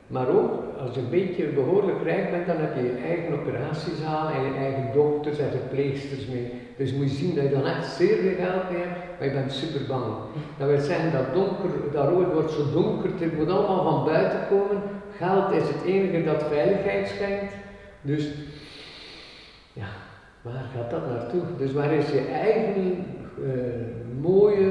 Maar 0.07 0.27
ook, 0.29 0.58
als 0.83 0.95
je 0.95 1.01
een 1.01 1.09
beetje 1.09 1.45
behoorlijk 1.45 2.03
rijk 2.03 2.31
bent, 2.31 2.45
dan 2.45 2.57
heb 2.57 2.75
je 2.75 2.81
je 2.81 3.01
eigen 3.07 3.39
operatiezaal 3.39 4.29
en 4.29 4.43
je 4.43 4.53
eigen 4.53 4.93
dokters 4.93 5.39
en 5.39 5.49
verpleegsters 5.49 6.27
mee. 6.27 6.51
Dus 6.77 6.93
moet 6.93 7.11
je 7.11 7.15
zien 7.15 7.35
dat 7.35 7.43
je 7.43 7.49
dan 7.49 7.65
echt 7.65 7.85
zeer 7.85 8.17
veel 8.17 8.35
geld 8.35 8.63
hebt, 8.67 9.17
maar 9.17 9.27
je 9.27 9.33
bent 9.33 9.51
super 9.51 9.81
bang. 9.87 10.05
Dat 10.57 10.67
wil 10.67 10.79
zeggen 10.79 11.11
dat 11.11 11.33
donker, 11.33 11.69
dat 11.91 12.09
rood 12.09 12.33
wordt 12.33 12.51
zo 12.51 12.71
donker, 12.71 13.09
het 13.19 13.37
moet 13.37 13.49
allemaal 13.49 13.83
van 13.91 14.05
buiten 14.05 14.39
komen. 14.49 14.81
Geld 15.17 15.51
is 15.51 15.67
het 15.67 15.83
enige 15.85 16.23
dat 16.23 16.43
veiligheid 16.43 17.07
schenkt. 17.07 17.53
Dus, 18.01 18.27
ja, 19.73 19.87
waar 20.41 20.65
gaat 20.75 20.89
dat 20.89 21.07
naartoe? 21.07 21.41
Dus 21.57 21.73
waar 21.73 21.91
is 21.91 22.09
je 22.09 22.25
eigen 22.33 23.05
uh, 23.41 23.53
mooie 24.21 24.69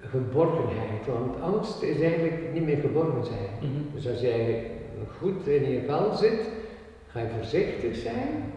geborgenheid? 0.00 1.06
Want 1.06 1.40
angst 1.40 1.82
is 1.82 2.00
eigenlijk 2.00 2.52
niet 2.52 2.64
meer 2.64 2.76
geborgen 2.76 3.24
zijn. 3.24 3.48
Mhm. 3.60 3.94
Dus 3.94 4.08
als 4.08 4.20
jij 4.20 4.66
goed 5.18 5.46
in 5.46 5.70
je 5.70 5.82
vel 5.86 6.14
zit, 6.14 6.48
ga 7.08 7.20
je 7.20 7.28
voorzichtig 7.36 7.96
zijn, 7.96 8.52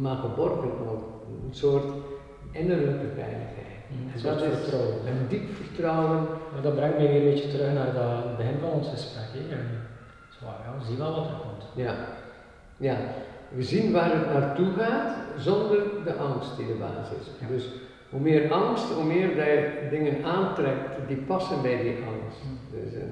maar 0.00 0.16
geborgen 0.16 0.70
ook. 0.90 1.04
Een 1.48 1.54
soort 1.54 1.84
innerlijke 2.50 3.06
veiligheid. 3.14 3.64
Mhm, 3.88 4.16
En 4.16 4.22
dat 4.22 4.42
is 4.42 4.58
vertrouwen. 4.58 4.94
een 5.06 5.28
diep 5.28 5.48
vertrouwen. 5.54 6.26
Maar 6.52 6.62
dat 6.62 6.74
brengt 6.74 6.96
mij 6.98 7.06
weer 7.08 7.16
een 7.26 7.32
beetje 7.34 7.48
terug 7.48 7.72
naar 7.72 7.92
dat 7.92 8.36
begin 8.36 8.58
van 8.60 8.70
ons 8.70 8.88
gesprek. 8.88 9.24
Hè. 9.32 9.56
Zo, 10.38 10.44
ja, 10.46 10.84
zie 10.86 10.96
wel 10.96 11.14
wat 11.14 11.24
er 11.26 11.38
komt. 11.42 11.64
Ja. 11.74 11.94
ja. 12.76 12.96
We 13.48 13.62
zien 13.62 13.92
waar 13.92 14.12
het 14.12 14.32
naartoe 14.32 14.72
gaat 14.78 15.16
zonder 15.38 15.82
de 16.04 16.14
angst 16.14 16.56
die 16.56 16.66
de 16.66 16.72
basis 16.74 17.18
is. 17.20 17.26
Ja. 17.40 17.46
Dus 17.48 17.68
hoe 18.10 18.20
meer 18.20 18.52
angst, 18.52 18.84
hoe 18.84 19.04
meer 19.04 19.28
dat 19.36 19.46
je 19.46 19.86
dingen 19.90 20.24
aantrekt 20.24 21.08
die 21.08 21.16
passen 21.16 21.62
bij 21.62 21.82
die 21.82 21.96
angst. 21.96 22.38
Dus, 22.72 22.94
eh, 22.94 23.02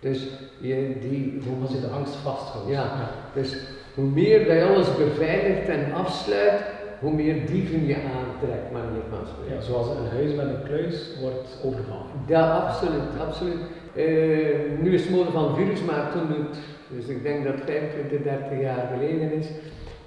dus 0.00 0.28
je, 0.58 0.96
die, 1.00 1.40
hoe 1.46 1.62
Als 1.62 1.72
je 1.72 1.80
de 1.80 1.86
angst 1.86 2.14
vasthoudt. 2.14 2.68
Ja. 2.68 3.10
Dus 3.34 3.56
hoe 3.94 4.04
meer 4.04 4.46
dat 4.46 4.56
je 4.56 4.64
alles 4.64 4.96
beveiligt 4.96 5.68
en 5.68 5.92
afsluit, 5.92 6.62
hoe 7.00 7.12
meer 7.12 7.46
dieven 7.46 7.86
je 7.86 7.94
aantrekt, 7.94 8.72
manier 8.72 9.02
van 9.10 9.26
spreken. 9.26 9.54
Ja, 9.54 9.60
zoals 9.60 9.88
een 9.88 10.16
huis 10.16 10.34
met 10.34 10.46
een 10.46 10.62
kluis 10.62 11.10
wordt 11.20 11.58
overvallen. 11.64 12.06
Ja, 12.26 12.50
absoluut, 12.50 13.20
absoluut. 13.20 13.60
Eh, 13.94 14.80
nu 14.80 14.94
is 14.94 15.02
het 15.02 15.10
mode 15.10 15.30
van 15.30 15.56
virus, 15.56 15.82
maar 15.82 16.12
toen 16.12 16.28
het, 16.28 16.58
dus 16.88 17.06
ik 17.06 17.22
denk 17.22 17.44
dat 17.44 17.54
25, 17.64 18.22
30 18.22 18.60
jaar 18.60 18.90
geleden 18.94 19.32
is, 19.32 19.46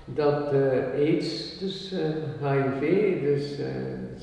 dat 0.06 0.54
eh, 0.54 1.00
AIDS, 1.00 1.60
dus 1.60 1.94
eh, 1.94 2.50
HIV, 2.50 3.22
dus 3.22 3.60
eh 3.60 3.66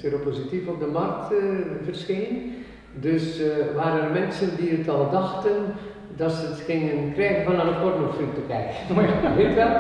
seropositief 0.01 0.67
op 0.67 0.81
de 0.81 0.87
markt 0.87 1.33
eh, 1.33 1.39
verscheen. 1.85 2.58
Dus 3.01 3.41
eh, 3.41 3.47
waren 3.75 4.03
er 4.03 4.11
mensen 4.11 4.57
die 4.57 4.71
het 4.71 4.89
al 4.89 5.11
dachten 5.11 5.75
dat 6.17 6.33
ze 6.33 6.47
het 6.47 6.61
gingen 6.61 7.13
krijgen 7.13 7.45
van 7.45 7.67
een 7.67 7.81
pornofilm 7.81 8.35
te 8.35 8.41
kijken. 8.49 8.95
Weet 9.37 9.55
wel? 9.55 9.77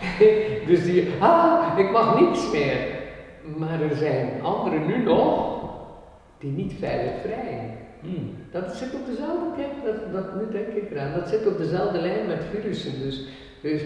dus 0.68 0.84
die, 0.84 1.08
ah, 1.20 1.78
ik 1.78 1.90
mag 1.90 2.20
niks 2.20 2.50
meer. 2.52 2.76
Maar 3.56 3.82
er 3.82 3.96
zijn 3.96 4.42
anderen 4.42 4.86
nu 4.86 5.02
nog 5.02 5.58
die 6.38 6.50
niet 6.50 6.72
veilig 6.78 7.12
vrijen. 7.20 7.76
Hmm. 8.00 8.30
Dat 8.50 8.76
zit 8.76 8.94
op 8.94 9.06
dezelfde, 9.06 9.46
kijk, 9.56 9.72
dat, 9.84 10.12
dat, 10.12 10.34
nu 10.34 10.52
denk 10.52 10.66
ik 10.66 10.90
eraan, 10.90 11.14
dat 11.14 11.28
zit 11.28 11.46
op 11.46 11.58
dezelfde 11.58 12.00
lijn 12.00 12.26
met 12.26 12.44
virussen. 12.50 13.00
Dus, 13.02 13.24
dus 13.62 13.82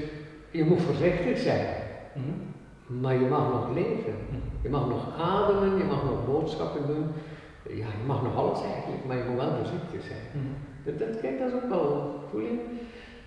je 0.51 0.65
moet 0.65 0.83
voorzichtig 0.83 1.39
zijn, 1.39 1.67
Mhm. 2.15 3.01
maar 3.01 3.15
je 3.15 3.27
mag 3.27 3.53
nog 3.53 3.75
leven. 3.75 4.15
Je 4.63 4.69
mag 4.69 4.89
nog 4.89 5.07
ademen, 5.21 5.79
je 5.79 5.85
mag 5.85 6.05
nog 6.05 6.27
boodschappen 6.27 6.87
doen. 6.87 7.05
Ja, 7.69 7.75
je 7.75 8.07
mag 8.07 8.23
nog 8.23 8.37
alles 8.37 8.63
eigenlijk, 8.63 9.05
maar 9.05 9.17
je 9.17 9.25
moet 9.25 9.37
wel 9.37 9.57
voorzichtig 9.57 10.03
zijn. 10.03 10.27
Mhm. 10.33 10.55
Dat, 10.85 10.99
dat, 10.99 11.21
kijk, 11.21 11.39
dat 11.39 11.49
is 11.49 11.55
ook 11.55 11.69
wel 11.69 12.21
voel 12.31 12.41
je? 12.41 12.65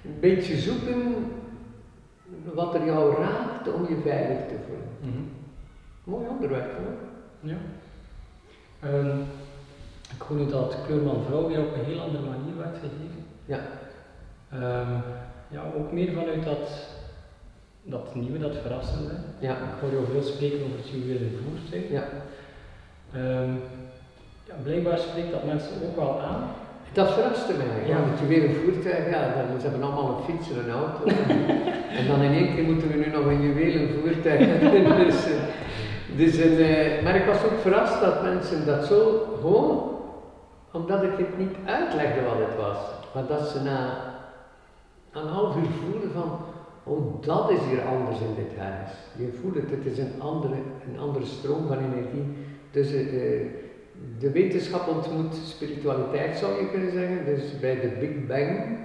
Een 0.04 0.20
beetje 0.20 0.58
zoeken 0.58 1.26
wat 2.54 2.76
er 2.76 2.86
jou 2.86 3.16
raakt 3.16 3.74
om 3.74 3.88
je 3.90 4.02
veilig 4.04 4.48
te 4.48 4.56
voelen. 4.68 4.88
Mhm. 5.02 5.24
Mooi 6.04 6.28
onderwerp 6.28 6.78
hoor. 6.78 6.94
Ja. 7.40 7.58
Ehm, 8.80 9.20
ik 10.16 10.22
hoor 10.22 10.38
nu 10.38 10.48
dat 10.48 10.78
kleurman 10.86 11.24
vrouw 11.26 11.48
weer 11.48 11.60
op 11.60 11.74
een 11.74 11.86
heel 11.86 12.00
andere 12.00 12.24
manier 12.24 12.58
werd 12.58 12.76
gegeven. 12.76 13.26
Ja. 13.46 13.60
Ehm, 14.52 14.94
ja, 15.48 15.64
ook 15.78 15.92
meer 15.92 16.14
vanuit 16.14 16.44
dat, 16.44 16.88
dat 17.84 18.16
nieuwe, 18.16 18.40
dat 18.40 18.56
verrassende. 18.56 19.14
Ja. 19.40 19.52
Ik 19.52 19.80
hoor 19.82 19.92
jou 19.92 20.06
veel 20.12 20.24
spreken 20.24 20.66
over 20.66 20.78
het 20.78 20.90
juwelen 20.90 21.32
voertuig. 21.44 21.90
Ja. 21.90 22.08
Ehm, 23.14 23.54
ja, 23.54 23.85
blijkbaar 24.64 24.98
spreekt 24.98 25.32
dat 25.32 25.46
mensen 25.46 25.72
ook 25.88 25.96
wel 25.96 26.20
aan. 26.20 26.44
Dat 26.94 27.12
verraste 27.12 27.54
mij. 27.54 27.88
Ja. 27.88 28.00
Want 28.00 28.20
je 28.20 28.26
weer 28.26 28.44
een 28.44 28.56
voertuig, 28.56 29.10
ja, 29.10 29.22
dan, 29.22 29.60
ze 29.60 29.68
hebben 29.68 29.84
allemaal 29.88 30.10
een 30.10 30.24
fiets 30.24 30.52
en 30.52 30.58
een 30.58 30.76
auto. 30.76 31.04
en 32.00 32.08
dan 32.08 32.22
in 32.22 32.34
één 32.34 32.56
keer 32.56 32.64
moeten 32.64 32.88
we 32.88 32.96
nu 32.96 33.08
nog 33.08 33.26
een 33.26 33.42
juwelen 33.42 33.90
voertuig 33.90 34.40
hebben. 34.50 35.06
dus, 35.06 35.26
eh, 35.26 35.32
dus 36.16 36.38
een, 36.38 36.58
eh, 36.58 37.04
maar 37.04 37.16
ik 37.16 37.26
was 37.26 37.44
ook 37.44 37.60
verrast 37.62 38.02
dat 38.02 38.24
mensen 38.24 38.66
dat 38.66 38.86
zo 38.86 39.28
gewoon, 39.42 39.92
omdat 40.72 41.04
ik 41.04 41.18
het 41.18 41.38
niet 41.38 41.56
uitlegde 41.66 42.22
wat 42.22 42.48
het 42.48 42.58
was, 42.58 42.78
maar 43.14 43.26
dat 43.28 43.48
ze 43.48 43.62
na 43.62 43.98
een 45.12 45.28
half 45.28 45.56
uur 45.56 45.70
voelden 45.84 46.12
van, 46.12 46.40
oh 46.84 47.22
dat 47.22 47.52
is 47.52 47.60
hier 47.70 47.82
anders 47.82 48.20
in 48.20 48.36
dit 48.36 48.58
huis. 48.58 48.90
Je 49.18 49.38
voelt 49.42 49.56
het, 49.56 49.70
het 49.70 49.86
is 49.86 49.98
een 49.98 50.22
andere, 50.22 50.56
een 50.88 51.00
andere 51.00 51.26
stroom 51.26 51.68
van 51.68 51.78
energie. 51.78 52.38
Dus 52.72 52.94
eh, 52.94 53.02
eh, 53.02 53.48
de 54.20 54.32
wetenschap 54.32 54.88
ontmoet 54.88 55.36
spiritualiteit 55.36 56.38
zou 56.38 56.60
je 56.60 56.70
kunnen 56.70 56.92
zeggen. 56.92 57.26
Dus 57.26 57.60
bij 57.60 57.80
de 57.80 57.88
Big 58.00 58.28
Bang, 58.28 58.78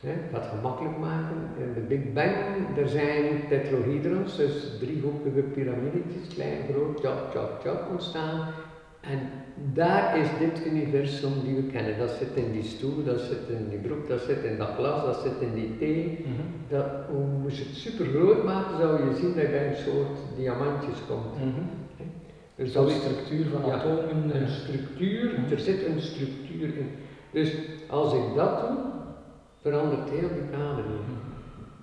hè, 0.00 0.12
wat 0.32 0.46
gemakkelijk 0.54 0.98
maken. 0.98 1.36
In 1.58 1.72
de 1.74 1.80
Big 1.80 2.12
Bang, 2.12 2.36
er 2.76 2.88
zijn 2.88 3.24
tetrahedrons, 3.48 4.36
dus 4.36 4.78
driehoekige 4.78 5.40
piramidetjes, 5.40 6.34
klein, 6.34 6.58
groot, 6.72 6.96
tjap, 6.96 7.30
tjap, 7.30 7.60
tjap 7.60 7.90
ontstaan. 7.90 8.48
En 9.00 9.18
daar 9.72 10.18
is 10.18 10.28
dit 10.38 10.66
universum 10.66 11.32
die 11.44 11.54
we 11.54 11.62
kennen. 11.62 11.98
Dat 11.98 12.10
zit 12.10 12.44
in 12.44 12.52
die 12.52 12.62
stoel, 12.62 13.04
dat 13.04 13.20
zit 13.20 13.48
in 13.48 13.68
die 13.68 13.78
broek, 13.78 14.08
dat 14.08 14.20
zit 14.20 14.42
in 14.42 14.56
dat 14.56 14.68
glas, 14.76 15.04
dat 15.04 15.20
zit 15.22 15.48
in 15.48 15.54
die 15.54 15.78
thee. 15.78 16.24
Dat, 16.68 16.86
hoe 17.10 17.26
moest 17.26 17.56
je 17.56 17.64
het 17.64 17.76
super 17.76 18.06
groot 18.06 18.44
maken, 18.44 18.78
zou 18.78 19.08
je 19.08 19.14
zien 19.14 19.34
dat 19.34 19.42
je 19.42 19.48
bij 19.48 19.68
een 19.68 19.76
soort 19.76 20.18
diamantjes 20.36 20.98
komt. 21.08 21.36
Mhm. 21.36 21.79
Dat 22.68 22.88
is 22.88 22.96
structuur 22.96 23.46
van 23.52 23.72
atomen. 23.72 24.30
een 24.40 24.48
structuur, 24.48 25.30
Mhm. 25.38 25.52
er 25.52 25.58
zit 25.58 25.86
een 25.86 26.00
structuur 26.00 26.68
in. 26.76 26.88
Dus 27.30 27.54
als 27.88 28.12
ik 28.14 28.22
dat 28.36 28.60
doe, 28.60 28.78
verandert 29.62 30.10
heel 30.10 30.28
die 30.28 30.48
kamer 30.50 30.84
hier. 30.84 31.18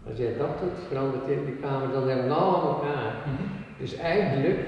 Als 0.09 0.17
jij 0.17 0.33
dat 0.37 0.59
doet, 0.61 0.77
verandert 0.87 1.25
heel 1.25 1.45
die 1.45 1.55
kamer, 1.55 1.91
dan 1.91 2.03
zijn 2.05 2.17
we 2.27 2.33
aan 2.33 2.53
elkaar. 2.73 3.13
Mhm. 3.25 3.43
Dus 3.79 3.95
eigenlijk, 3.95 4.59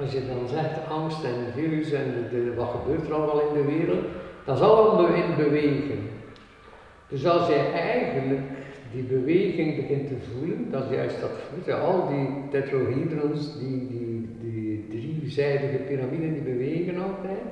als 0.00 0.12
je 0.12 0.20
dan 0.26 0.48
zegt 0.48 0.88
angst 0.88 1.24
en 1.24 1.52
virus 1.54 1.92
en 1.92 2.04
de, 2.04 2.28
de- 2.44 2.54
wat 2.54 2.70
gebeurt 2.80 3.06
er 3.08 3.14
allemaal 3.14 3.40
in 3.48 3.54
de 3.62 3.72
wereld, 3.76 4.04
dat 4.44 4.56
is 4.56 4.62
allemaal 4.62 5.06
in 5.06 5.36
beweging. 5.36 6.00
Dus 7.08 7.26
als 7.26 7.48
jij 7.48 7.72
eigenlijk 7.72 8.40
die 8.92 9.02
beweging 9.02 9.76
begint 9.76 10.08
te 10.08 10.14
voelen, 10.30 10.70
dat 10.70 10.84
is 10.90 10.96
juist 10.96 11.20
dat 11.20 11.30
voelt, 11.50 11.80
al 11.80 12.08
die 12.08 12.28
tetrahedrons, 12.50 13.58
die, 13.58 13.88
die, 13.88 14.11
die 15.34 15.44
driezijdige 15.44 15.82
piramiden, 15.82 16.32
die 16.32 16.52
bewegen 16.52 17.02
altijd. 17.02 17.46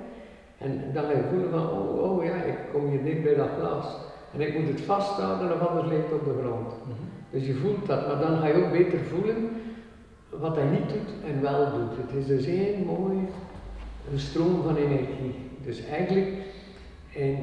En 0.58 0.82
dan 0.92 1.04
ga 1.04 1.10
je 1.10 1.28
voelen 1.30 1.50
van, 1.50 1.70
oh, 1.70 2.02
oh 2.02 2.24
ja, 2.24 2.34
ik 2.34 2.56
kom 2.72 2.88
hier 2.88 3.04
dicht 3.04 3.22
bij 3.22 3.34
dat 3.34 3.48
glas. 3.58 3.86
En 4.34 4.40
ik 4.40 4.58
moet 4.58 4.68
het 4.68 4.80
vasthouden 4.80 5.54
of 5.54 5.68
anders 5.68 5.88
ligt 5.88 6.04
het 6.04 6.12
op 6.12 6.24
de 6.24 6.40
grond. 6.42 6.68
Mhm. 6.68 7.04
Dus 7.30 7.46
je 7.46 7.54
voelt 7.54 7.86
dat, 7.86 8.06
maar 8.06 8.18
dan 8.18 8.38
ga 8.38 8.46
je 8.46 8.64
ook 8.64 8.72
beter 8.72 8.98
voelen 8.98 9.48
wat 10.28 10.56
hij 10.56 10.64
niet 10.64 10.88
doet 10.88 11.10
en 11.26 11.42
wel 11.42 11.64
doet. 11.72 11.96
Het 11.96 12.16
is 12.20 12.26
dus 12.26 12.46
één 12.46 12.86
mooi 12.86 13.18
een 14.12 14.18
stroom 14.18 14.62
van 14.62 14.76
energie. 14.76 15.34
Dus 15.64 15.84
eigenlijk, 15.84 16.28
en 17.16 17.36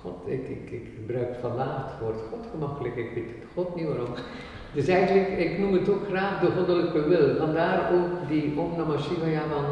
God, 0.00 0.26
ik, 0.26 0.48
ik, 0.48 0.70
ik 0.70 0.86
gebruik 0.96 1.34
vandaag 1.40 1.90
het 1.90 2.00
woord 2.00 2.20
God 2.30 2.46
gemakkelijk, 2.50 2.96
ik 2.96 3.10
weet 3.14 3.24
het 3.24 3.48
God 3.54 3.76
niet 3.76 3.86
waarom. 3.86 4.14
Dus 4.74 4.88
eigenlijk, 4.88 5.28
ik 5.28 5.58
noem 5.58 5.72
het 5.72 5.88
ook 5.88 6.06
graag 6.08 6.40
de 6.40 6.50
goddelijke 6.56 7.08
wil. 7.08 7.36
Vandaar 7.36 7.92
ook 7.92 8.28
die 8.28 8.58
Om 8.58 8.76
Namah 8.76 9.00
Shivaya 9.00 9.42
van 9.50 9.64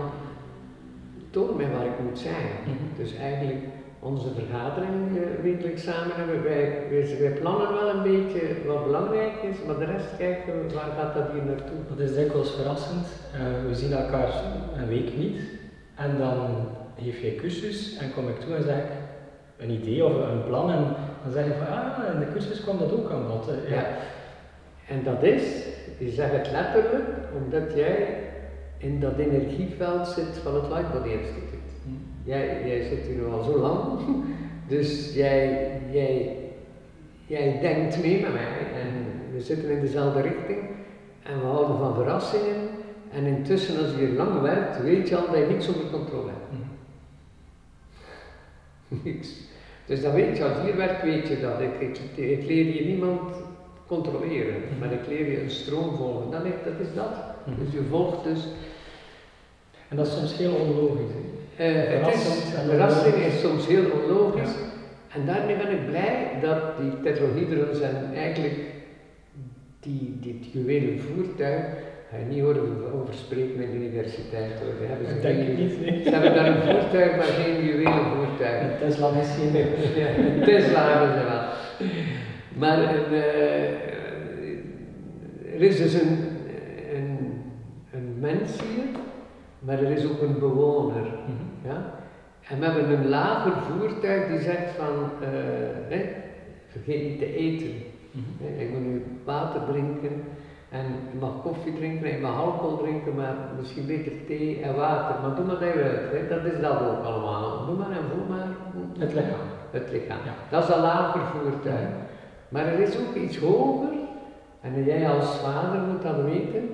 toon 1.31 1.57
mij 1.57 1.71
waar 1.71 1.87
ik 1.87 1.99
moet 2.03 2.19
zijn. 2.19 2.47
Mhm. 2.65 3.03
Dus 3.03 3.17
eigenlijk 3.17 3.65
onze 4.01 4.29
vergadering 4.35 5.19
eh, 5.19 5.43
wekelijks 5.43 5.83
samen 5.83 6.17
hebben. 6.17 6.43
Wij, 6.43 6.83
wij, 6.91 7.17
wij 7.21 7.31
plannen 7.41 7.73
wel 7.73 7.89
een 7.89 8.03
beetje 8.03 8.41
wat 8.67 8.85
belangrijk 8.85 9.43
is, 9.51 9.57
maar 9.67 9.79
de 9.79 9.85
rest 9.85 10.17
kijken 10.19 10.53
we 10.53 10.75
waar 10.75 10.93
gaat 10.99 11.15
dat 11.15 11.33
hier 11.33 11.45
naartoe. 11.45 11.79
Dat 11.89 11.99
is 11.99 12.15
dikwijls 12.15 12.55
verrassend. 12.55 13.07
Eh, 13.33 13.69
we 13.69 13.75
zien 13.75 13.93
elkaar 13.93 14.31
een 14.77 14.89
week 14.89 15.17
niet. 15.17 15.41
En 15.95 16.19
dan 16.19 16.69
geef 17.03 17.21
jij 17.21 17.35
cursus 17.35 17.99
en 17.99 18.13
kom 18.15 18.29
ik 18.29 18.41
toe 18.41 18.55
en 18.55 18.63
zeg 18.63 18.77
ik 18.77 18.91
een 19.57 19.71
idee 19.71 20.05
of 20.05 20.15
een 20.15 20.45
plan. 20.47 20.71
En 20.71 20.85
Dan 21.23 21.33
zeg 21.33 21.45
je 21.45 21.53
van, 21.59 21.77
ah, 21.77 22.15
in 22.15 22.21
de 22.21 22.33
cursus 22.33 22.61
kwam 22.61 22.79
dat 22.79 22.93
ook 22.93 23.11
aan 23.11 23.27
bod. 23.29 23.47
hè. 23.47 23.75
Ja. 23.75 23.85
En 24.89 25.03
dat 25.05 25.23
is, 25.23 25.43
je 25.99 26.11
zegt 26.11 26.33
het 26.33 26.51
letterlijk, 26.51 27.09
omdat 27.45 27.75
jij 27.75 28.25
in 28.79 29.01
dat 29.01 29.19
energieveld 29.19 30.09
zit 30.09 30.39
van 30.43 30.55
het 30.55 30.69
Lightbody 30.69 31.09
Instituut. 31.09 31.71
Hm. 31.85 32.29
Jij, 32.29 32.67
jij 32.67 32.83
zit 32.83 33.07
hier 33.07 33.17
nu 33.17 33.27
al 33.27 33.43
zo 33.43 33.59
lang, 33.59 34.01
dus 34.69 35.15
jij, 35.15 35.71
jij, 35.91 36.37
jij 37.27 37.59
denkt 37.61 38.03
mee 38.03 38.21
met 38.21 38.33
mij 38.33 38.59
en 38.83 39.07
we 39.33 39.41
zitten 39.41 39.71
in 39.71 39.81
dezelfde 39.81 40.21
richting 40.21 40.59
en 41.23 41.41
we 41.41 41.47
houden 41.47 41.79
van 41.79 41.95
verrassingen. 41.95 42.69
En 43.13 43.25
intussen, 43.25 43.79
als 43.79 43.91
je 43.91 43.97
hier 43.97 44.17
lang 44.17 44.41
werkt, 44.41 44.83
weet 44.83 45.09
je 45.09 45.17
al 45.17 45.27
dat 45.27 45.37
je 45.37 45.47
niks 45.47 45.69
onder 45.69 45.91
controle 45.91 46.31
hebt. 46.31 46.51
Hm. 46.51 46.57
Niks. 49.05 49.29
Dus 49.87 50.03
dan 50.03 50.13
weet 50.13 50.37
je, 50.37 50.45
als 50.45 50.57
je 50.57 50.63
hier 50.63 50.77
werkt, 50.77 51.03
weet 51.03 51.29
je 51.29 51.41
dat. 51.41 51.61
Ik, 51.61 51.81
ik, 51.81 51.99
ik 52.17 52.47
leer 52.47 52.75
je 52.75 52.85
niemand 52.85 53.21
controleren, 53.87 54.55
Mhm. 54.71 54.79
maar 54.81 54.93
ik 54.93 55.07
leer 55.09 55.31
je 55.31 55.43
een 55.43 55.51
stroom 55.51 55.97
volgen. 55.97 56.31
Dat 56.31 56.45
is, 56.45 56.53
dat 56.65 56.87
is 56.87 56.95
dat. 56.95 57.13
Mhm. 57.47 57.65
Dus 57.65 57.73
je 57.73 57.83
volgt 57.91 58.25
dus. 58.25 58.41
En 59.89 59.97
dat 59.97 60.07
is 60.07 60.13
soms 60.17 60.37
heel 60.37 60.55
onlogisch. 60.55 61.11
hè. 61.17 61.65
eh 61.65 62.05
het 62.05 62.15
is, 62.15 62.25
verrassing 62.69 63.15
is 63.15 63.41
soms 63.41 63.67
heel 63.67 63.85
onlogisch. 64.03 64.51
Ja. 64.51 64.65
En 65.21 65.27
daarmee 65.27 65.57
ben 65.57 65.71
ik 65.71 65.87
blij 65.87 66.29
dat 66.41 66.61
die 66.81 66.93
tetrahedrons 67.03 67.81
en 67.81 68.11
eigenlijk 68.15 68.55
die, 69.81 70.17
dit 70.21 70.53
juwelen 70.53 71.01
voertuig, 71.01 71.65
ga 72.11 72.17
je 72.17 72.25
niet 72.35 72.43
horen 72.43 72.93
over 72.95 73.15
spreken 73.15 73.57
met 73.59 73.71
de 73.71 73.77
universiteit 73.77 74.53
hoor. 74.61 74.73
Daar 74.81 74.89
hebben 74.89 75.09
ze 75.09 75.21
denk 75.21 75.45
geen- 75.47 75.57
niet. 75.57 75.81
nee. 75.81 76.03
Ze 76.03 76.11
hebben 76.11 76.35
daar 76.35 76.47
een 76.47 76.63
voertuig, 76.63 77.17
maar 77.17 77.25
geen 77.45 77.65
juwelen 77.65 78.05
voertuig. 78.17 78.63
Een 78.63 78.79
Tesla 78.89 79.11
misschien. 79.11 79.53
Ja, 80.01 80.09
een 80.17 80.43
Tesla 80.45 80.83
hebben 80.91 81.19
ze 81.19 81.25
wel. 81.31 81.43
Maar 82.59 82.79
een, 82.79 83.13
eh, 83.13 83.73
er 85.55 85.63
is 85.63 85.77
dus 85.77 85.95
een, 85.95 86.19
een, 86.95 87.43
een 87.93 88.17
mens 88.21 88.61
hier, 88.61 88.85
maar 89.59 89.79
er 89.83 89.91
is 89.91 90.05
ook 90.07 90.23
een 90.23 90.39
bewoner. 90.39 91.03
Mhm. 91.03 91.69
Ja? 91.69 91.95
En 92.49 92.59
we 92.59 92.65
hebben 92.65 92.99
een 92.99 93.09
lager 93.09 93.53
voertuig 93.53 94.27
die 94.29 94.41
zegt 94.41 94.71
van, 94.77 95.11
eh, 95.21 95.99
vergeet 96.69 97.09
niet 97.09 97.19
te 97.19 97.37
eten. 97.37 97.75
Mhm. 98.11 98.61
Je 98.61 98.69
moet 98.73 98.81
nu 98.87 99.05
water 99.25 99.61
drinken 99.69 100.23
en 100.71 100.85
je 101.13 101.19
mag 101.21 101.43
koffie 101.43 101.75
drinken 101.75 102.07
en 102.07 102.17
je 102.17 102.23
mag 102.23 102.37
alcohol 102.37 102.77
drinken, 102.77 103.15
maar 103.15 103.35
misschien 103.59 103.87
beter 103.87 104.13
thee 104.27 104.61
en 104.63 104.75
water. 104.75 105.21
Maar 105.23 105.37
doe 105.37 105.45
maar 105.45 105.59
dat 105.59 105.69
uit, 105.69 106.13
hè. 106.13 106.29
dat 106.29 106.53
is 106.53 106.61
dat 106.61 106.81
ook 106.81 107.05
allemaal. 107.05 107.67
Doe 107.67 107.77
maar 107.77 107.91
en 107.91 108.05
voel 108.15 108.37
maar 108.37 108.47
Het 108.99 109.15
lichaam. 109.15 109.47
het 109.71 109.91
lichaam. 109.91 110.19
Ja. 110.25 110.33
Dat 110.51 110.69
is 110.69 110.75
een 110.75 110.81
lager 110.81 111.21
voertuig. 111.21 111.89
Maar 112.49 112.67
er 112.67 112.79
is 112.79 112.97
ook 112.97 113.15
iets 113.15 113.39
hoger, 113.39 113.93
en 114.61 114.85
jij 114.85 115.09
als 115.09 115.37
vader 115.37 115.81
moet 115.81 116.03
dat 116.03 116.23
weten. 116.25 116.69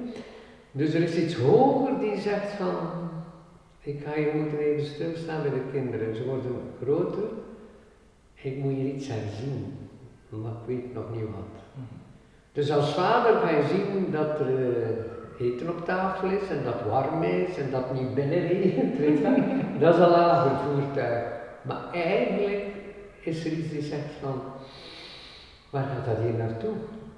Dus 0.72 0.94
er 0.94 1.02
is 1.02 1.16
iets 1.16 1.34
hoger 1.34 1.98
die 1.98 2.20
zegt 2.20 2.52
van, 2.52 2.76
ik 3.80 4.00
ga 4.04 4.12
hier 4.12 4.34
moeten 4.34 4.58
even 4.58 4.86
stilstaan 4.86 5.42
bij 5.42 5.50
de 5.50 5.70
kinderen. 5.72 6.16
Ze 6.16 6.24
worden 6.24 6.56
groter, 6.82 7.28
ik 8.34 8.56
moet 8.56 8.72
hier 8.72 8.94
iets 8.94 9.08
herzien, 9.08 9.74
maar 10.28 10.52
ik 10.52 10.66
weet 10.66 10.94
nog 10.94 11.04
niet 11.14 11.24
wat. 11.24 11.62
Mhm. 11.74 11.84
Dus 12.52 12.70
als 12.70 12.94
vader 12.94 13.40
ga 13.40 13.50
je 13.50 13.64
zien 13.68 14.10
dat 14.10 14.40
er 14.40 14.46
eh, 14.56 15.46
eten 15.46 15.68
op 15.68 15.84
tafel 15.84 16.28
is 16.28 16.48
en 16.48 16.64
dat 16.64 16.82
warm 16.88 17.22
is 17.22 17.58
en 17.58 17.70
dat 17.70 17.94
niet 17.94 18.14
binnenregent, 18.14 18.98
weet 18.98 19.18
je 19.18 19.22
wel. 19.22 19.34
Dat 19.78 19.94
is 19.94 20.00
een 20.00 20.10
lager 20.10 20.56
voertuig. 20.56 21.24
Maar 21.62 21.90
eigenlijk 21.92 22.64
is 23.20 23.44
er 23.44 23.52
iets 23.52 23.70
die 23.70 23.82
zegt 23.82 24.12
van, 24.20 24.40
waar 25.72 25.84
gaat 25.94 26.04
dat 26.04 26.24
hier 26.24 26.34
naartoe? 26.34 26.74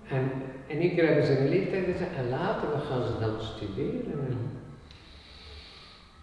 En 0.09 0.31
één 0.67 0.95
keer 0.95 1.07
hebben 1.07 1.27
ze 1.27 1.39
een 1.39 1.49
leeftijd 1.49 1.85
gezegd, 1.85 2.17
en 2.17 2.29
later 2.29 2.71
wat 2.71 2.83
gaan 2.83 3.03
ze 3.03 3.19
dan 3.21 3.41
studeren? 3.41 4.27
En, 4.29 4.39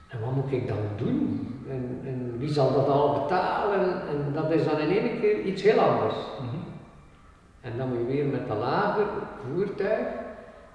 en 0.07 0.19
wat 0.19 0.35
moet 0.35 0.51
ik 0.51 0.67
dan 0.67 0.77
doen? 0.95 1.47
En, 1.69 1.99
en 2.03 2.35
wie 2.37 2.49
zal 2.49 2.73
dat 2.73 2.87
al 2.87 3.21
betalen? 3.21 4.07
En 4.07 4.33
dat 4.33 4.51
is 4.51 4.63
dan 4.63 4.79
in 4.79 4.97
één 4.97 5.19
keer 5.19 5.41
iets 5.41 5.61
heel 5.61 5.79
anders. 5.79 6.15
Mhm. 6.15 6.61
En 7.61 7.77
dan 7.77 7.89
moet 7.89 7.97
je 7.97 8.05
weer 8.05 8.25
met 8.25 8.49
een 8.49 8.57
lager 8.57 9.07
voertuig, 9.53 10.07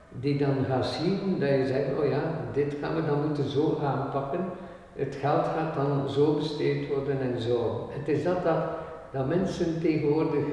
die 0.08 0.38
dan 0.38 0.64
gaat 0.68 0.86
zien 0.86 1.40
dat 1.40 1.48
je 1.48 1.66
zegt, 1.66 1.98
oh 1.98 2.08
ja, 2.08 2.22
dit 2.52 2.76
gaan 2.80 2.94
we 2.94 3.06
dan 3.06 3.26
moeten 3.26 3.48
zo 3.48 3.78
aanpakken. 3.82 4.44
Het 4.92 5.14
geld 5.20 5.44
gaat 5.44 5.74
dan 5.74 6.08
zo 6.10 6.34
besteed 6.34 6.88
worden 6.88 7.20
en 7.20 7.40
zo. 7.40 7.88
Het 7.92 8.08
is 8.08 8.24
dat 8.24 8.44
dat, 8.44 8.64
dat 9.12 9.28
mensen 9.28 9.80
tegenwoordig 9.80 10.44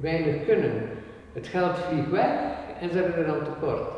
weinig 0.00 0.44
kunnen. 0.44 0.72
Het 1.32 1.46
geld 1.46 1.78
vliegt 1.78 2.10
weg 2.10 2.30
en 2.80 2.90
ze 2.90 2.98
hebben 2.98 3.16
er 3.16 3.26
dan 3.26 3.44
tekort. 3.44 3.88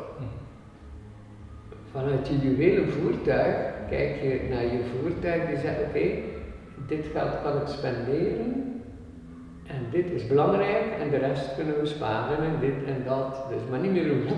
Vanuit 1.91 2.27
je 2.27 2.37
juwelen 2.39 2.89
voertuig 2.89 3.55
kijk 3.89 4.21
je 4.21 4.39
naar 4.49 4.63
je 4.63 4.79
voertuig 4.99 5.47
die 5.47 5.57
zegt, 5.57 5.79
oké, 5.87 6.07
dit 6.87 7.05
geld 7.13 7.41
kan 7.43 7.61
ik 7.61 7.67
spenderen 7.67 8.65
en 9.67 9.87
dit 9.91 10.11
is 10.11 10.27
belangrijk 10.27 10.85
en 10.99 11.09
de 11.09 11.17
rest 11.17 11.55
kunnen 11.55 11.79
we 11.79 11.85
sparen 11.85 12.37
en 12.37 12.59
dit 12.59 12.83
en 12.87 13.03
dat. 13.05 13.45
Dus 13.49 13.61
maar 13.69 13.79
niet 13.79 13.91
meer 13.91 14.11
een 14.11 14.23
woep. 14.27 14.37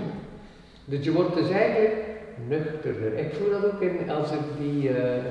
Dus 0.84 1.04
je 1.04 1.12
wordt 1.12 1.34
dus 1.34 1.50
eigenlijk 1.50 2.06
nuchterder. 2.48 3.18
Ik 3.18 3.34
voel 3.34 3.50
dat 3.50 3.72
ook 3.72 3.80
in, 3.80 4.10
als 4.10 4.32
ik 4.32 4.40
die 4.58 4.88
eh, 4.88 5.24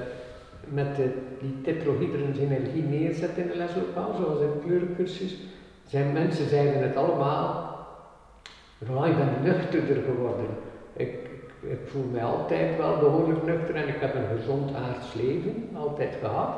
met 0.69 0.95
de, 0.95 1.09
die 1.39 1.61
tetrahedrons 1.61 2.37
energie 2.37 2.83
neerzet 2.83 3.37
in 3.37 3.47
de 3.47 3.57
leslokaal, 3.57 4.13
zoals 4.13 4.41
in 4.41 4.51
de 4.51 4.65
kleurencursus, 4.65 5.37
zijn 5.87 6.13
mensen 6.13 6.49
zeiden 6.49 6.81
het 6.81 6.95
allemaal. 6.95 7.65
Roland, 8.87 9.07
ik 9.07 9.17
ben 9.17 9.43
nuchterder 9.43 10.03
geworden. 10.03 10.45
Ik, 10.93 11.29
ik, 11.59 11.79
voel 11.85 12.05
mij 12.11 12.23
altijd 12.23 12.77
wel 12.77 12.97
behoorlijk 12.97 13.43
nuchter 13.45 13.75
en 13.75 13.87
ik 13.87 13.99
heb 13.99 14.15
een 14.15 14.37
gezond 14.37 14.71
aards 14.75 15.13
leven, 15.13 15.69
altijd 15.73 16.15
gehad. 16.21 16.55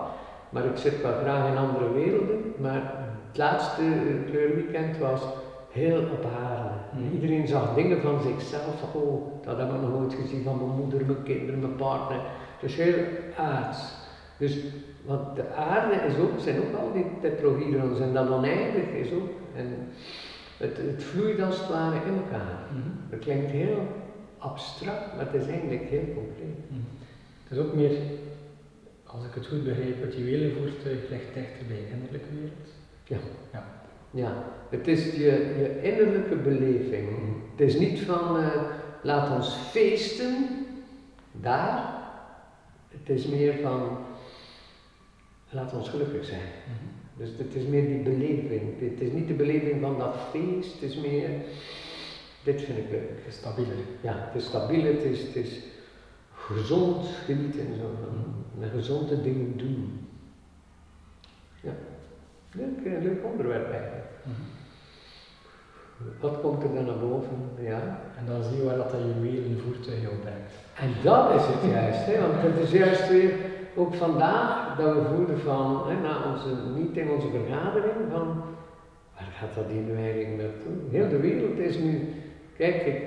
Maar 0.50 0.66
ik 0.66 0.78
zit 0.78 1.02
wel 1.02 1.14
graag 1.22 1.52
in 1.52 1.58
andere 1.58 1.92
werelden. 1.94 2.54
Maar 2.58 2.94
het 3.28 3.38
laatste 3.38 3.84
kleurweekend 4.30 4.98
was 4.98 5.22
heel 5.70 6.00
op 6.00 6.28
aarde. 6.42 6.70
Mhm. 6.92 7.14
Iedereen 7.14 7.48
zag 7.48 7.74
dingen 7.74 8.02
van 8.02 8.22
zichzelf. 8.22 8.80
van, 8.80 9.02
Oh, 9.02 9.46
dat 9.46 9.58
hebben 9.58 9.80
we 9.80 9.88
nog 9.88 10.00
nooit 10.00 10.14
gezien 10.14 10.44
van 10.44 10.58
mijn 10.58 10.78
moeder, 10.78 11.06
mijn 11.06 11.24
kinderen, 11.24 11.60
mijn 11.60 11.76
partner. 11.76 12.20
Dus 12.62 12.76
heel 12.76 13.04
aards. 13.38 13.94
Dus, 14.38 14.58
want 15.10 15.36
de 15.36 15.48
aarde 15.54 15.96
is 15.96 16.18
ook, 16.18 16.40
zijn 16.40 16.58
ook 16.58 16.80
al 16.80 16.94
die 16.94 17.06
tetrahedrons 17.22 18.00
en 18.00 18.14
dat 18.14 18.30
oneindig 18.30 18.88
is 19.04 19.12
ook. 19.12 19.30
En 19.56 19.68
het, 20.58 20.78
het 20.78 21.04
vloeit 21.04 21.42
als 21.42 21.60
het 21.60 21.70
ware 21.70 21.96
in 22.06 22.18
elkaar. 22.18 22.60
Mhm. 22.72 23.10
Dat 23.10 23.20
klinkt 23.20 23.52
heel 23.52 23.88
abstract, 24.38 25.16
maar 25.16 25.26
het 25.26 25.42
is 25.42 25.48
eigenlijk 25.48 25.90
heel 25.90 26.14
concreet. 26.14 26.70
Mhm. 26.70 26.80
Het 27.44 27.58
is 27.58 27.64
ook 27.66 27.74
meer, 27.74 27.92
als 29.04 29.26
ik 29.26 29.34
het 29.34 29.48
goed 29.48 29.64
begrijp, 29.64 30.02
het 30.02 30.16
juwelenvoertuig 30.16 31.10
ligt 31.10 31.34
dichter 31.34 31.66
bij 31.68 31.78
de 31.78 31.92
innerlijke 31.94 32.34
wereld. 32.34 32.70
Ja. 33.04 33.18
Ja. 33.54 33.64
Ja, 34.12 34.44
het 34.70 34.88
is 34.88 35.12
je, 35.12 35.56
je 35.60 35.80
innerlijke 35.82 36.36
beleving. 36.36 37.10
Het 37.56 37.68
is 37.68 37.80
niet 37.80 38.00
van 38.00 38.38
eh, 38.38 38.62
laat 39.02 39.36
ons 39.36 39.56
feesten 39.56 40.48
daar. 41.32 41.98
Het 42.90 43.10
is 43.10 43.28
meer 43.28 43.54
van 43.62 43.98
laat 45.50 45.74
ons 45.74 45.90
gelukkig 45.90 46.26
zijn. 46.26 46.40
Mhm. 46.40 47.24
Dus 47.24 47.30
het 47.38 47.56
is 47.56 47.64
meer 47.64 47.88
die 47.88 48.00
beleving. 48.00 48.80
Het 48.80 49.02
is 49.02 49.12
niet 49.12 49.28
de 49.28 49.34
beleving 49.34 49.82
van 49.82 49.98
dat 49.98 50.16
feest, 50.32 50.74
het 50.74 50.90
is 50.90 50.98
meer 50.98 51.30
dit 52.44 52.62
vind 52.62 52.78
ik 52.78 52.90
leuk. 52.90 53.10
Het 53.10 53.28
is 53.28 53.36
stabieler. 53.36 53.76
Ja, 54.02 54.14
het 54.16 54.36
is 54.42 54.46
stabiel, 54.46 54.84
het 54.84 55.04
is, 55.04 55.22
het 55.22 55.36
is 55.36 55.60
gezond 56.34 57.08
genieten 57.26 57.60
en 57.60 57.76
zo. 57.76 57.92
En 58.62 58.70
gezonde 58.70 59.22
dingen 59.22 59.58
doen. 59.58 60.08
Ja, 61.62 61.72
leuk, 62.52 62.86
eh, 62.86 63.04
leuk 63.04 63.26
onderwerp 63.26 63.72
eigenlijk. 63.72 64.08
Mhm. 64.24 64.42
Wat 66.20 66.42
komt 66.42 66.64
er 66.64 66.74
dan 66.74 66.86
naar 66.86 67.00
boven? 67.00 67.50
Ja. 67.60 68.02
En 68.18 68.26
dan 68.26 68.44
zie 68.44 68.58
je 68.58 68.64
waar 68.64 68.78
dat, 68.78 68.92
dat 68.92 69.02
juwelenvoertuig 69.02 70.02
jou 70.02 70.16
brengt. 70.16 70.54
En 70.76 70.94
dat 71.04 71.36
is 71.36 71.42
het 71.46 71.72
juist, 71.72 72.06
hè? 72.06 72.22
want 72.22 72.42
het 72.42 72.64
is 72.64 72.72
juist 72.72 73.10
weer 73.10 73.34
ook 73.76 73.94
vandaag 73.94 74.69
dat 74.80 74.94
we 74.94 75.16
voelen 75.16 75.40
van, 75.40 75.90
hè, 75.90 76.02
na 76.02 76.34
onze 76.34 76.56
meeting, 76.76 77.10
onze 77.10 77.30
vergadering, 77.30 77.94
van 78.12 78.28
waar 79.16 79.32
gaat 79.40 79.56
dat 79.56 79.66
hier 79.72 79.82
nu 79.82 79.96
eigenlijk 79.96 80.38
naartoe? 80.38 80.74
Heel 80.92 81.10
de 81.10 81.20
wereld 81.20 81.58
is 81.58 81.78
nu, 81.78 82.14
kijk, 82.58 82.86
ik, 82.86 83.02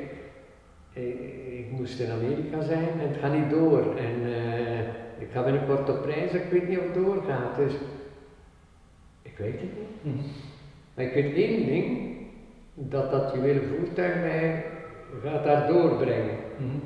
ik, 0.93 1.21
ik 1.59 1.71
moest 1.71 2.01
in 2.01 2.11
Amerika 2.11 2.63
zijn 2.63 2.89
en 3.01 3.09
het 3.09 3.17
gaat 3.17 3.35
niet 3.35 3.51
door. 3.51 3.97
En 3.97 4.35
eh, 4.35 4.79
ik 5.19 5.29
ga 5.33 5.43
binnenkort 5.43 5.89
op 5.89 6.05
reis, 6.05 6.33
ik 6.33 6.51
weet 6.51 6.69
niet 6.69 6.79
of 6.79 6.85
het 6.85 6.95
doorgaat. 6.95 7.57
Dus 7.57 7.73
ik 9.23 9.37
weet 9.37 9.61
het 9.61 9.71
niet. 9.79 10.15
Mhm. 10.15 10.25
Maar 10.95 11.05
ik 11.05 11.15
weet 11.15 11.35
één 11.35 11.67
ding, 11.67 12.17
dat 12.75 13.11
dat 13.11 13.33
juwelen 13.35 13.63
voertuig 13.65 14.15
mij 14.15 14.65
gaat 15.25 15.45
daar 15.45 15.69
doorbrengen. 15.69 16.37
Mhm. 16.57 16.77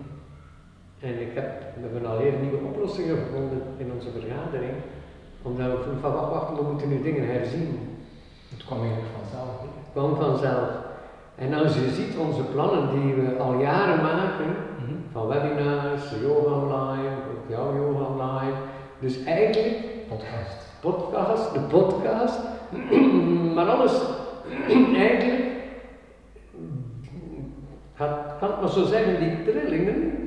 En 1.01 1.21
ik 1.21 1.35
heb, 1.35 1.47
we 1.75 1.81
hebben 1.83 2.11
al 2.11 2.19
heel 2.19 2.39
nieuwe 2.41 2.57
oplossingen 2.67 3.17
gevonden 3.17 3.63
in 3.77 3.93
onze 3.97 4.09
vergadering. 4.11 4.73
Omdat 5.43 5.67
we 5.67 5.93
van 6.01 6.13
wacht, 6.13 6.31
wacht, 6.33 6.59
we 6.59 6.63
moeten 6.71 6.89
nu 6.89 7.03
dingen 7.03 7.27
herzien. 7.33 7.79
Het 8.51 8.65
kwam 8.65 8.79
eigenlijk 8.81 9.13
vanzelf. 9.21 9.51
Het 9.61 9.93
kwam 9.93 10.17
vanzelf. 10.17 10.69
En 11.35 11.55
als 11.55 11.75
je 11.75 11.91
ziet 11.91 12.17
onze 12.17 12.43
plannen 12.43 12.91
die 12.91 13.15
we 13.15 13.37
al 13.39 13.59
jaren 13.61 14.03
maken, 14.03 14.47
Mhm. 14.81 14.95
van 15.13 15.27
webinars, 15.27 16.03
yoga 16.23 16.51
online, 16.61 17.09
ook 17.31 17.49
jouw 17.49 17.75
yoga 17.77 18.05
online, 18.05 18.53
dus 18.99 19.25
eigenlijk 19.25 19.85
Podcast. 20.09 20.67
podcast, 20.81 21.53
de 21.55 21.61
podcast, 21.61 22.41
maar 23.55 23.67
alles 23.67 24.01
eigenlijk, 24.97 25.45
gaat, 27.95 28.35
kan 28.41 28.49
ik 28.51 28.61
maar 28.61 28.69
zo 28.71 28.85
zeggen, 28.85 29.19
die 29.21 29.43
trillingen 29.53 30.26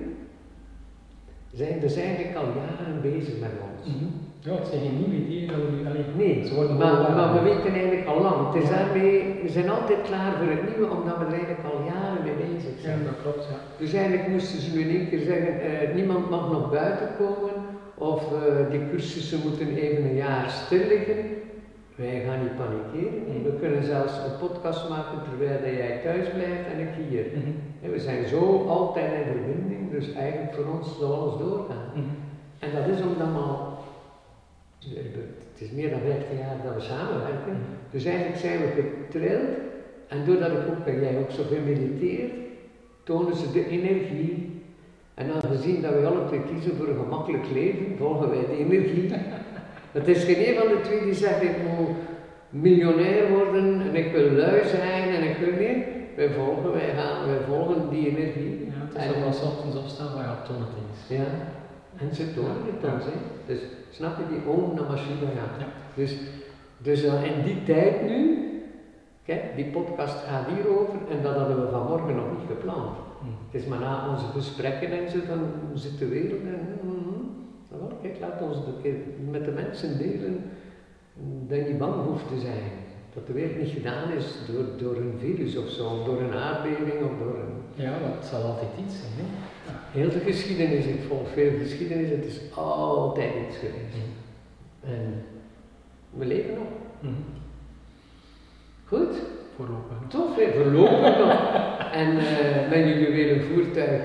zijn 1.54 1.80
dus 1.80 1.96
eigenlijk 1.96 2.36
al 2.36 2.46
jaren 2.64 3.02
bezig 3.02 3.40
met 3.40 3.52
ons. 3.68 3.96
Mhm. 3.96 4.06
Ja, 4.42 4.54
het 4.56 4.68
zijn 4.68 4.82
geen 4.82 4.98
nieuwe 4.98 5.26
ideeën 5.26 5.48
dat 5.48 5.56
we 5.66 5.72
nu 5.78 5.86
alleen. 5.90 6.06
Nee, 6.16 6.48
ze 6.48 6.56
worden 6.56 6.78
maar, 6.78 6.96
gewoon 6.96 7.16
maar 7.16 7.34
we 7.34 7.42
weten 7.50 7.72
eigenlijk 7.74 8.08
al 8.08 8.22
lang. 8.22 8.54
Het 8.54 8.64
is 8.64 8.70
daarmee, 8.70 9.40
we 9.44 9.50
zijn 9.50 9.70
altijd 9.70 10.02
klaar 10.02 10.32
voor 10.38 10.50
het 10.56 10.64
nieuwe, 10.70 10.92
omdat 10.98 11.18
we 11.18 11.26
er 11.26 11.32
eigenlijk 11.40 11.64
al 11.72 11.80
jaren 11.94 12.24
mee 12.24 12.38
bezig 12.48 12.74
Ja, 12.76 12.82
zijn. 12.82 13.04
dat 13.04 13.18
klopt, 13.22 13.44
ja. 13.52 13.58
Dus 13.78 13.94
eigenlijk 13.94 14.28
moesten 14.28 14.60
ze 14.62 14.76
nu 14.76 14.80
in 14.82 14.96
één 14.98 15.10
keer 15.10 15.20
zeggen, 15.32 15.54
eh, 15.62 15.96
niemand 15.96 16.30
mag 16.30 16.52
nog 16.52 16.72
buiten 16.72 17.10
komen, 17.18 17.54
of 17.96 18.22
eh, 18.34 18.72
die 18.72 18.90
cursussen 18.90 19.40
moeten 19.46 19.68
even 19.76 20.04
een 20.04 20.16
jaar 20.16 20.50
stil 20.50 20.88
liggen. 20.88 21.18
Wij 22.00 22.24
gaan 22.26 22.42
niet 22.42 22.56
panikeren. 22.56 23.44
We 23.44 23.54
kunnen 23.60 23.84
zelfs 23.84 24.14
een 24.18 24.48
podcast 24.48 24.90
maken 24.90 25.18
terwijl 25.24 25.76
jij 25.76 26.00
thuis 26.04 26.28
blijft 26.30 26.66
en 26.74 26.80
ik 26.80 26.94
hier. 27.10 27.26
Mhm. 27.34 27.52
En 27.82 27.92
we 27.92 28.00
zijn 28.00 28.28
zo 28.28 28.68
altijd 28.68 29.12
in 29.14 29.32
verbinding, 29.32 29.92
dus 29.92 30.14
eigenlijk 30.14 30.54
voor 30.54 30.66
ons 30.74 30.98
zal 31.00 31.14
alles 31.14 31.38
doorgaan. 31.40 31.90
Mhm. 31.94 32.16
En 32.60 32.70
dat 32.76 32.98
is 32.98 33.02
omdat 33.02 33.28
we 33.28 33.38
al, 33.38 33.78
het 35.52 35.62
is 35.62 35.72
meer 35.72 35.90
dan 35.90 36.00
15 36.00 36.38
jaar 36.38 36.58
dat 36.64 36.76
we 36.76 36.82
samenwerken. 36.82 37.58
Dus 37.92 38.06
eigenlijk 38.06 38.38
zijn 38.38 38.60
we 38.60 38.68
getrild. 38.82 39.50
En 40.08 40.26
doordat 40.26 40.52
ik 40.52 40.68
ook, 40.70 40.86
en 40.86 41.00
jij 41.00 41.18
ook 41.18 41.32
zoveel 41.32 41.62
mediteert, 41.66 42.34
tonen 43.04 43.36
ze 43.36 43.52
de 43.52 43.66
energie. 43.68 44.62
En 45.14 45.32
aangezien 45.32 45.82
dat 45.82 45.94
we 45.94 46.08
alle 46.08 46.26
twee 46.28 46.44
kiezen 46.44 46.76
voor 46.76 46.88
een 46.88 47.00
gemakkelijk 47.04 47.52
leven, 47.52 47.98
volgen 47.98 48.30
wij 48.30 48.46
de 48.46 48.58
energie. 48.58 49.12
Het 49.92 50.08
is 50.08 50.24
geen 50.24 50.48
een 50.50 50.56
van 50.58 50.68
de 50.68 50.82
twee 50.84 51.02
die 51.04 51.14
zegt 51.14 51.42
ik 51.44 51.56
moet 51.68 51.96
miljonair 52.50 53.30
worden 53.32 53.82
en 53.82 53.96
ik 53.96 54.12
wil 54.12 54.30
lui 54.32 54.66
zijn 54.68 55.10
en 55.16 55.24
ik 55.30 55.38
wil 55.38 55.68
niet. 55.68 55.84
Wij 56.16 56.30
volgen, 56.30 56.72
wij 56.72 56.94
gaan, 56.98 57.28
wij 57.28 57.40
volgen 57.48 57.90
die 57.90 58.10
energie. 58.10 58.66
Ja, 58.66 59.02
het 59.02 59.16
is 59.16 59.24
En- 59.24 59.34
's 59.34 59.44
ochtends 59.44 59.78
opstaan, 59.78 60.14
maar 60.16 60.24
ja, 60.24 60.42
toon 60.48 60.56
het 60.60 60.70
eens. 60.82 61.20
ja, 61.20 61.28
en 62.02 62.16
ze 62.16 62.34
tonen 62.34 62.52
het 62.66 62.94
ons. 62.94 63.04
Hè. 63.06 63.12
Dus 63.46 63.60
snap 63.90 64.18
je 64.18 64.24
die 64.36 64.52
Om 64.54 64.74
Namah 64.76 64.98
Shivaya? 64.98 65.46
Ja. 65.60 65.66
Dus, 65.94 66.16
dus 66.78 67.02
in 67.04 67.44
die 67.44 67.64
tijd 67.64 68.08
nu, 68.08 68.38
kijk, 69.26 69.44
die 69.56 69.66
podcast 69.66 70.18
gaat 70.28 70.48
hierover 70.56 71.00
en 71.12 71.22
dat 71.24 71.36
hadden 71.36 71.62
we 71.62 71.72
vanmorgen 71.72 72.16
nog 72.16 72.26
niet 72.32 72.48
gepland. 72.48 72.90
Mhm. 73.22 73.32
Het 73.52 73.62
is 73.62 73.68
maar 73.68 73.80
na 73.80 74.10
onze 74.12 74.26
gesprekken 74.26 74.92
en 74.92 75.10
zo, 75.10 75.18
dan 75.28 75.42
zit 75.74 76.00
de 76.00 76.08
wereld 76.08 76.42
en 76.42 76.78
wel, 76.84 76.96
kijk, 78.02 78.16
laat 78.20 78.42
ons 78.42 78.58
een 78.58 78.82
keer 78.82 78.96
met 79.32 79.46
de 79.46 79.52
mensen 79.52 79.98
delen 79.98 80.44
dat 81.48 81.58
je 81.58 81.64
niet 81.64 81.78
bang 81.78 81.94
hoeft 82.06 82.28
te 82.28 82.40
zijn. 82.40 82.72
Dat 83.14 83.28
de 83.28 83.34
wereld 83.34 83.58
niet 83.58 83.70
gedaan 83.72 84.12
is 84.18 84.26
door, 84.52 84.64
door 84.78 84.96
een 84.96 85.14
virus 85.20 85.58
of 85.58 85.70
zo, 85.70 85.86
of 85.86 86.04
door 86.06 86.22
een 86.22 86.34
aardbeving 86.34 87.04
of 87.04 87.18
door 87.24 87.36
een... 87.40 87.84
Ja, 87.84 87.92
het 88.02 88.26
zal 88.26 88.42
altijd 88.42 88.70
iets 88.86 88.96
zijn. 89.00 89.12
Hè? 89.18 90.00
Heel 90.00 90.10
de 90.10 90.20
geschiedenis, 90.20 90.86
ik 90.86 91.02
volg 91.08 91.30
veel 91.34 91.52
geschiedenis, 91.60 92.10
het 92.10 92.26
is 92.26 92.40
altijd 92.56 93.32
iets 93.48 93.58
geweest. 93.58 94.08
En 94.84 95.24
we 96.10 96.26
leven 96.26 96.54
nog. 96.54 96.68
Mhm. 97.00 97.14
Goed, 98.86 99.16
Voorlopig. 99.56 99.98
tof, 100.08 100.36
hè? 100.36 100.52
voorlopig 100.62 101.18
nog. 101.18 101.58
En 101.94 102.14
met 102.70 102.88
jullie 102.88 103.12
weer 103.12 103.32
een 103.36 103.42
voertuig 103.42 104.02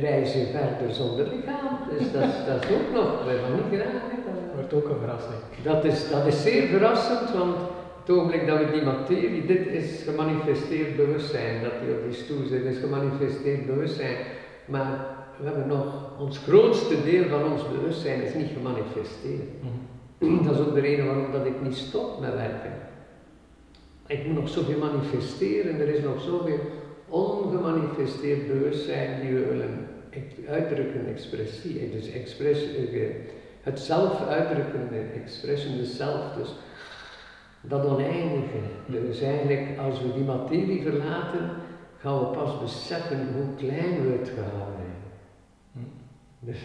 reizen 0.00 0.46
verder 0.46 0.94
zonder 0.94 1.24
lichaam. 1.28 1.63
Dus 1.98 2.12
dat, 2.12 2.22
is- 2.22 2.44
dat 2.46 2.64
is 2.64 2.70
ook 2.76 2.88
nog, 2.94 3.24
we 3.24 3.30
hebben 3.30 3.54
niet 3.54 3.70
gedaan. 3.80 4.00
Wordt 4.54 4.72
ook 4.74 4.88
een 4.88 4.98
verrassing. 4.98 5.40
Dat 5.62 5.84
is, 5.84 6.10
dat 6.10 6.26
is 6.26 6.42
zeer 6.42 6.66
verrassend, 6.66 7.30
want 7.32 7.56
het 8.00 8.10
ogenblik 8.16 8.46
dat 8.46 8.58
we 8.58 8.70
die 8.72 8.82
materie, 8.82 9.46
dit 9.46 9.66
is 9.66 10.02
gemanifesteerd 10.02 10.96
bewustzijn, 10.96 11.62
dat 11.62 11.72
die 11.84 11.94
op 11.96 12.02
die 12.04 12.12
stoel 12.22 12.46
zit, 12.46 12.64
is 12.64 12.78
gemanifesteerd 12.78 13.66
bewustzijn. 13.66 14.16
Maar 14.64 15.06
we 15.38 15.46
hebben 15.46 15.66
nog, 15.66 15.86
ons 16.20 16.38
grootste 16.38 17.02
deel 17.04 17.24
van 17.28 17.52
ons 17.52 17.62
bewustzijn 17.68 18.22
is 18.22 18.34
niet 18.34 18.50
gemanifesteerd. 18.56 19.48
Mhm. 20.18 20.44
Dat 20.44 20.54
is 20.54 20.60
ook 20.60 20.74
de 20.74 20.80
reden 20.80 21.06
waarom 21.06 21.32
dat 21.32 21.46
ik 21.46 21.60
niet 21.62 21.76
stop 21.76 22.20
met 22.20 22.34
werken. 22.34 22.72
Ik 24.06 24.26
moet 24.26 24.34
nog 24.34 24.48
zoveel 24.48 24.78
manifesteren, 24.78 25.80
er 25.80 25.88
is 25.88 26.02
nog 26.02 26.20
zoveel 26.20 26.58
ongemanifesteerd 27.08 28.46
bewustzijn 28.46 29.20
die 29.20 29.34
we 29.34 29.44
willen 29.46 29.86
ex- 30.14 30.48
uitdrukken, 30.48 31.06
expressie. 31.08 31.90
Dus 31.90 32.10
express, 32.12 32.60
eh, 32.76 33.00
het 33.62 33.80
zelf 33.80 34.26
uitdrukken, 34.28 34.88
de 34.90 35.20
expression, 35.22 35.76
de 35.76 35.84
zelf, 35.84 36.32
dus 36.36 36.54
dat 37.60 37.86
oneindige. 37.86 38.58
Dus 38.86 39.20
eigenlijk, 39.20 39.78
als 39.78 40.02
we 40.02 40.12
die 40.12 40.24
materie 40.24 40.82
verlaten, 40.82 41.50
gaan 41.98 42.18
we 42.18 42.24
pas 42.26 42.60
beseffen 42.60 43.28
hoe 43.34 43.54
klein 43.56 44.02
we 44.02 44.16
het 44.18 44.28
gehouden 44.34 44.74
hebben. 44.78 45.12
Dus 46.38 46.56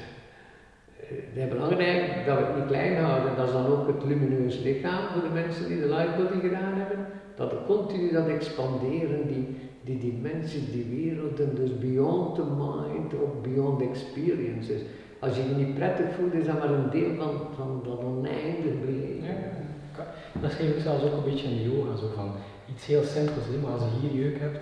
eh, 0.99 1.17
het 1.33 1.43
is 1.43 1.49
belangrijk 1.49 2.25
dat 2.25 2.37
we 2.37 2.43
het 2.43 2.55
niet 2.55 2.65
klein 2.67 3.03
houden. 3.03 3.35
Dat 3.35 3.47
is 3.47 3.53
dan 3.53 3.65
ook 3.65 3.87
het 3.87 4.03
lumineus 4.03 4.59
lichaam 4.59 5.07
voor 5.13 5.21
de 5.21 5.33
mensen 5.33 5.67
die 5.67 5.79
de 5.79 5.87
lightbody 5.87 6.39
gedaan 6.39 6.73
hebben. 6.73 7.05
Dat 7.35 7.51
er 7.51 7.57
continu 7.67 8.11
dat 8.11 8.27
expanderen, 8.27 9.27
die, 9.27 9.57
die 9.83 9.97
dimensies, 9.97 10.71
die 10.71 10.85
werelden, 10.89 11.55
dus 11.55 11.77
beyond 11.77 12.35
the 12.35 12.43
mind 12.43 13.13
of 13.13 13.29
beyond 13.41 13.81
experiences. 13.81 14.81
Als 15.19 15.35
je 15.35 15.43
je 15.49 15.55
niet 15.55 15.75
prettig 15.75 16.05
voelt, 16.15 16.33
is 16.33 16.45
dat 16.45 16.59
maar 16.59 16.69
een 16.69 16.89
deel 16.89 17.15
van, 17.17 17.31
van 17.55 17.81
dat 17.83 18.03
oneindig 18.03 18.79
beleven. 18.85 19.27
Ja, 19.27 20.05
dat 20.41 20.51
geef 20.51 20.75
ik 20.75 20.81
zelfs 20.81 21.03
ook 21.03 21.13
een 21.17 21.31
beetje 21.31 21.47
in 21.47 21.57
de 21.57 21.63
yoga, 21.63 21.95
zo 21.95 22.07
van 22.15 22.31
iets 22.71 22.85
heel 22.85 23.03
simpels, 23.03 23.45
maar 23.61 23.71
als 23.71 23.81
je 23.81 24.07
hier 24.07 24.23
jeuk 24.23 24.39
hebt, 24.39 24.59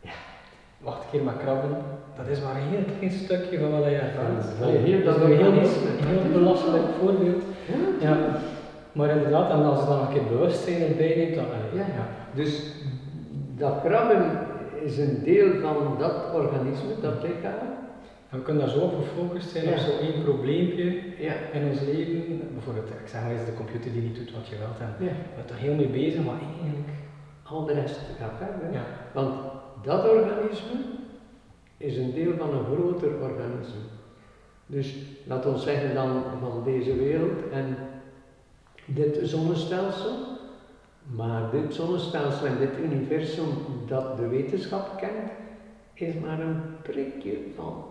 ja, 0.00 0.16
wacht 0.78 1.02
een 1.02 1.10
keer 1.10 1.22
maar 1.22 1.36
krabben, 1.44 1.76
dat 2.16 2.26
is 2.28 2.40
maar 2.42 2.56
een 2.56 2.68
heel 2.68 2.84
klein 2.98 3.12
stukje 3.12 3.58
van 3.58 3.70
wat 3.70 3.84
je 3.84 3.96
ervaart. 3.96 4.44
Ja, 4.60 4.66
heel 4.66 5.04
dat 5.04 5.16
is 5.16 5.22
een 5.22 5.36
heel, 5.36 5.52
heel 6.10 6.32
belastend 6.32 6.86
voorbeeld. 7.00 7.42
Ja. 8.00 8.08
Ja, 8.08 8.40
maar 8.92 9.10
inderdaad, 9.16 9.50
en 9.50 9.64
als 9.64 9.80
je 9.80 9.86
dan 9.86 10.00
een 10.00 10.12
keer 10.12 10.26
bewustzijn 10.32 10.82
erbij 10.82 11.14
neemt, 11.16 11.34
dan, 11.34 11.44
Ja. 11.74 11.78
ja. 11.78 12.06
Dus 12.34 12.72
dat 13.58 13.80
krabben 13.84 14.38
is 14.84 14.98
een 14.98 15.22
deel 15.24 15.60
van 15.60 15.96
dat 15.98 16.34
organisme, 16.34 16.88
dat 17.00 17.22
lichaam. 17.22 17.68
En 18.30 18.38
we 18.38 18.42
kunnen 18.42 18.66
daar 18.66 18.74
zo 18.74 18.88
gefocust 18.88 19.48
zijn 19.50 19.64
Ja. 19.64 19.70
op 19.72 19.78
zo'n 19.78 19.98
één 19.98 20.22
probleempje 20.24 20.84
Ja. 21.18 21.32
in 21.52 21.68
ons 21.68 21.80
leven. 21.80 22.40
Bijvoorbeeld, 22.52 22.88
ik 22.88 23.08
zeg 23.08 23.22
maar 23.22 23.30
eens 23.30 23.44
de 23.44 23.54
computer 23.54 23.92
die 23.92 24.02
niet 24.02 24.16
doet 24.16 24.32
wat 24.32 24.46
je 24.48 24.56
wilt. 24.58 24.78
En 24.80 25.04
ja. 25.06 25.12
je 25.12 25.34
bent 25.36 25.50
er 25.50 25.56
heel 25.56 25.74
mee 25.74 25.88
bezig, 25.88 26.24
maar 26.24 26.34
eigenlijk... 26.40 26.88
Al 27.42 27.64
de 27.64 27.72
rest 27.72 28.00
gaat 28.18 28.32
verder. 28.38 28.72
Ja. 28.72 28.84
Want 29.12 29.34
dat 29.82 30.08
organisme 30.08 30.76
is 31.76 31.96
een 31.96 32.14
deel 32.14 32.32
van 32.38 32.54
een 32.54 32.64
groter 32.64 33.08
organisme. 33.22 33.80
Dus 34.66 34.94
laat 35.26 35.46
ons 35.46 35.62
zeggen 35.62 35.94
dan 35.94 36.22
van 36.40 36.62
deze 36.64 36.96
wereld 36.96 37.50
en 37.52 37.76
dit 38.84 39.18
zonnestelsel. 39.22 40.10
Maar 41.16 41.50
dit 41.50 41.74
zonnestelsel 41.74 42.46
en 42.46 42.58
dit 42.58 42.78
universum 42.78 43.46
dat 43.86 44.16
de 44.16 44.28
wetenschap 44.28 44.98
kent, 44.98 45.30
is 45.92 46.14
maar 46.14 46.40
een 46.40 46.60
prikje 46.82 47.38
van 47.54 47.84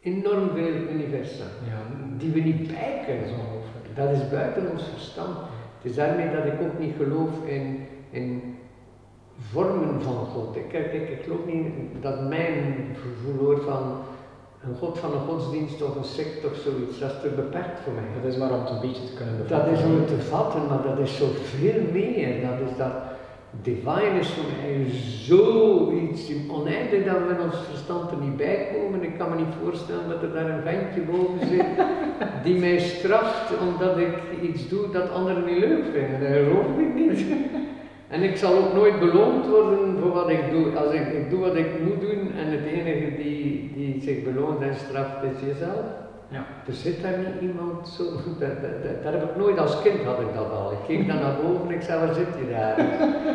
enorm 0.00 0.50
veel 0.54 0.74
universa. 0.94 1.44
Ja, 1.66 1.80
Die 2.16 2.32
we 2.32 2.40
niet 2.40 2.66
bij 2.68 3.02
kunnen. 3.06 3.28
Dat 3.94 4.10
is 4.10 4.28
buiten 4.30 4.70
ons 4.70 4.84
verstand. 4.92 5.36
Het 5.76 5.90
is 5.90 5.94
daarmee 5.94 6.30
dat 6.30 6.44
ik 6.44 6.60
ook 6.60 6.78
niet 6.78 6.94
geloof 6.96 7.46
in, 7.46 7.86
in 8.10 8.56
vormen 9.38 10.02
van 10.02 10.14
God. 10.14 10.56
Ik, 10.56 10.72
ik, 10.72 11.08
ik 11.08 11.22
geloof 11.22 11.46
niet 11.46 11.66
dat 12.00 12.28
mijn 12.28 12.86
gevoel 12.94 13.46
hoort 13.46 13.62
van 13.62 14.00
een 14.66 14.76
God 14.78 14.98
van 14.98 15.12
een 15.12 15.26
godsdienst 15.28 15.82
of 15.82 15.96
een 15.96 16.04
sect 16.04 16.44
of 16.44 16.54
zoiets. 16.64 16.98
Dat 16.98 17.10
is 17.10 17.20
te 17.22 17.28
beperkt 17.28 17.80
voor 17.84 17.92
mij. 17.92 18.08
Dat 18.22 18.32
is 18.32 18.38
maar 18.38 18.50
om 18.52 18.60
het 18.60 18.70
een 18.70 18.80
beetje 18.80 19.04
te 19.06 19.12
kunnen 19.14 19.34
Dat 19.38 19.46
bevatten. 19.48 19.72
is 19.72 19.82
om 19.84 19.94
het 19.94 20.08
te 20.08 20.20
vatten, 20.34 20.66
maar 20.68 20.82
dat 20.82 20.98
is 20.98 21.16
zoveel 21.16 21.80
meer. 21.92 22.40
Dat 22.46 22.68
is 22.70 22.76
dat 22.76 22.92
divine 23.62 24.18
is 24.20 24.28
voor 24.28 24.44
mij 24.60 24.86
zoiets 25.30 26.22
oneindig 26.50 27.04
dat 27.04 27.18
we 27.26 27.34
in 27.34 27.40
ons 27.48 27.56
verstand 27.70 28.10
er 28.10 28.16
niet 28.16 28.36
bij 28.36 28.68
komen. 28.74 29.02
Ik 29.02 29.18
kan 29.18 29.30
me 29.30 29.36
niet 29.36 29.54
voorstellen 29.62 30.08
dat 30.08 30.22
er 30.22 30.32
daar 30.32 30.50
een 30.50 30.62
ventje 30.62 31.00
boven 31.00 31.46
zit 31.48 31.66
die 32.44 32.58
mij 32.60 32.78
straft 32.78 33.50
omdat 33.68 33.98
ik 33.98 34.14
iets 34.42 34.68
doe 34.68 34.90
dat 34.92 35.10
anderen 35.10 35.44
niet 35.44 35.58
leuk 35.58 35.84
vinden. 35.92 36.20
Dat 36.20 36.30
geloof 36.44 36.78
ik 36.78 36.94
niet. 36.94 37.24
En 38.10 38.22
ik 38.22 38.36
zal 38.36 38.56
ook 38.58 38.72
nooit 38.74 38.98
beloond 38.98 39.46
worden 39.46 39.98
voor 40.00 40.12
wat 40.12 40.28
ik 40.28 40.50
doe. 40.50 40.76
Als 40.78 40.92
ik, 40.92 41.06
ik 41.12 41.30
doe 41.30 41.40
wat 41.40 41.56
ik 41.56 41.80
moet 41.80 42.00
doen 42.00 42.32
en 42.32 42.46
het 42.46 42.64
enige 42.64 43.16
die, 43.16 43.72
die 43.74 44.02
zich 44.02 44.24
beloont 44.24 44.62
en 44.62 44.74
straft 44.74 45.22
is 45.22 45.48
jezelf. 45.48 45.84
Ja. 46.28 46.44
Er 46.66 46.72
zit 46.72 47.02
daar 47.02 47.18
niet 47.18 47.50
iemand 47.50 47.88
zo. 47.88 48.04
Dat, 48.38 48.38
dat, 48.38 48.72
dat, 48.82 49.02
dat 49.02 49.12
heb 49.12 49.30
ik 49.30 49.36
nooit 49.36 49.58
als 49.58 49.82
kind 49.82 50.02
had 50.02 50.20
ik 50.20 50.34
dat 50.34 50.50
al. 50.50 50.72
Ik 50.72 50.78
keek 50.86 51.06
dan 51.06 51.20
naar 51.20 51.36
boven 51.42 51.68
en 51.68 51.74
ik 51.74 51.82
zei, 51.82 52.06
waar 52.06 52.14
zit 52.14 52.26
je 52.38 52.50
daar? 52.50 52.76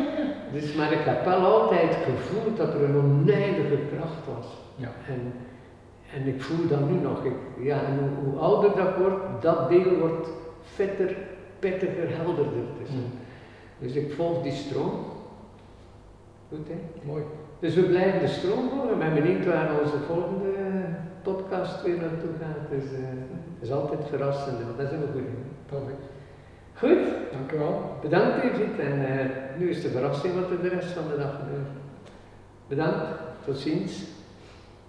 dus, 0.54 0.74
maar 0.74 0.92
ik 0.92 1.04
heb 1.04 1.24
wel 1.24 1.40
altijd 1.44 1.96
gevoeld 2.04 2.56
dat 2.56 2.74
er 2.74 2.84
een 2.84 2.96
oneindige 2.96 3.78
kracht 3.94 4.26
was. 4.36 4.46
Ja. 4.76 4.88
En, 5.08 5.32
en 6.14 6.26
ik 6.34 6.42
voel 6.42 6.68
dat 6.68 6.90
nu 6.90 7.00
nog. 7.00 7.24
Ik, 7.24 7.32
ja, 7.60 7.76
en 7.76 7.98
hoe, 7.98 8.30
hoe 8.30 8.40
ouder 8.40 8.70
dat 8.76 8.96
wordt, 8.96 9.42
dat 9.42 9.68
deel 9.68 9.98
wordt 9.98 10.28
vetter, 10.62 11.16
pittiger, 11.58 12.08
helderder. 12.08 12.64
Dus, 12.80 12.90
Mm. 12.90 13.24
Dus 13.78 13.92
ik 13.92 14.12
volg 14.12 14.42
die 14.42 14.52
stroom. 14.52 15.04
Goed 16.48 16.68
hè? 16.68 17.06
Mooi. 17.06 17.22
Dus 17.58 17.74
we 17.74 17.82
blijven 17.82 18.20
de 18.20 18.28
stroom 18.28 18.68
volgen. 18.68 18.90
Ik 18.90 18.98
ben 18.98 19.14
benieuwd 19.14 19.46
waar 19.46 19.70
onze 19.82 19.98
volgende 20.06 20.52
podcast 21.22 21.82
weer 21.82 21.96
naartoe 21.96 22.30
gaat. 22.40 22.70
Dus 22.70 22.84
eh, 22.92 22.98
het 23.54 23.68
is 23.68 23.72
altijd 23.72 24.00
verrassend, 24.08 24.62
want 24.62 24.76
dat 24.76 24.86
is 24.86 24.92
een 24.92 25.12
goede. 25.12 25.26
Perfect. 25.66 26.02
Goed, 26.74 27.14
Dank 27.32 27.52
u 27.52 27.58
wel. 27.58 27.98
bedankt 28.02 28.42
Evit. 28.42 28.78
En 28.78 29.18
eh, 29.18 29.26
nu 29.58 29.70
is 29.70 29.82
de 29.82 29.88
verrassing 29.88 30.34
wat 30.34 30.50
er 30.50 30.62
de 30.62 30.68
rest 30.68 30.88
van 30.90 31.08
de 31.08 31.16
dag 31.16 31.36
gebeurt. 31.36 31.68
Bedankt, 32.68 33.06
tot 33.44 33.58
ziens. 33.58 34.04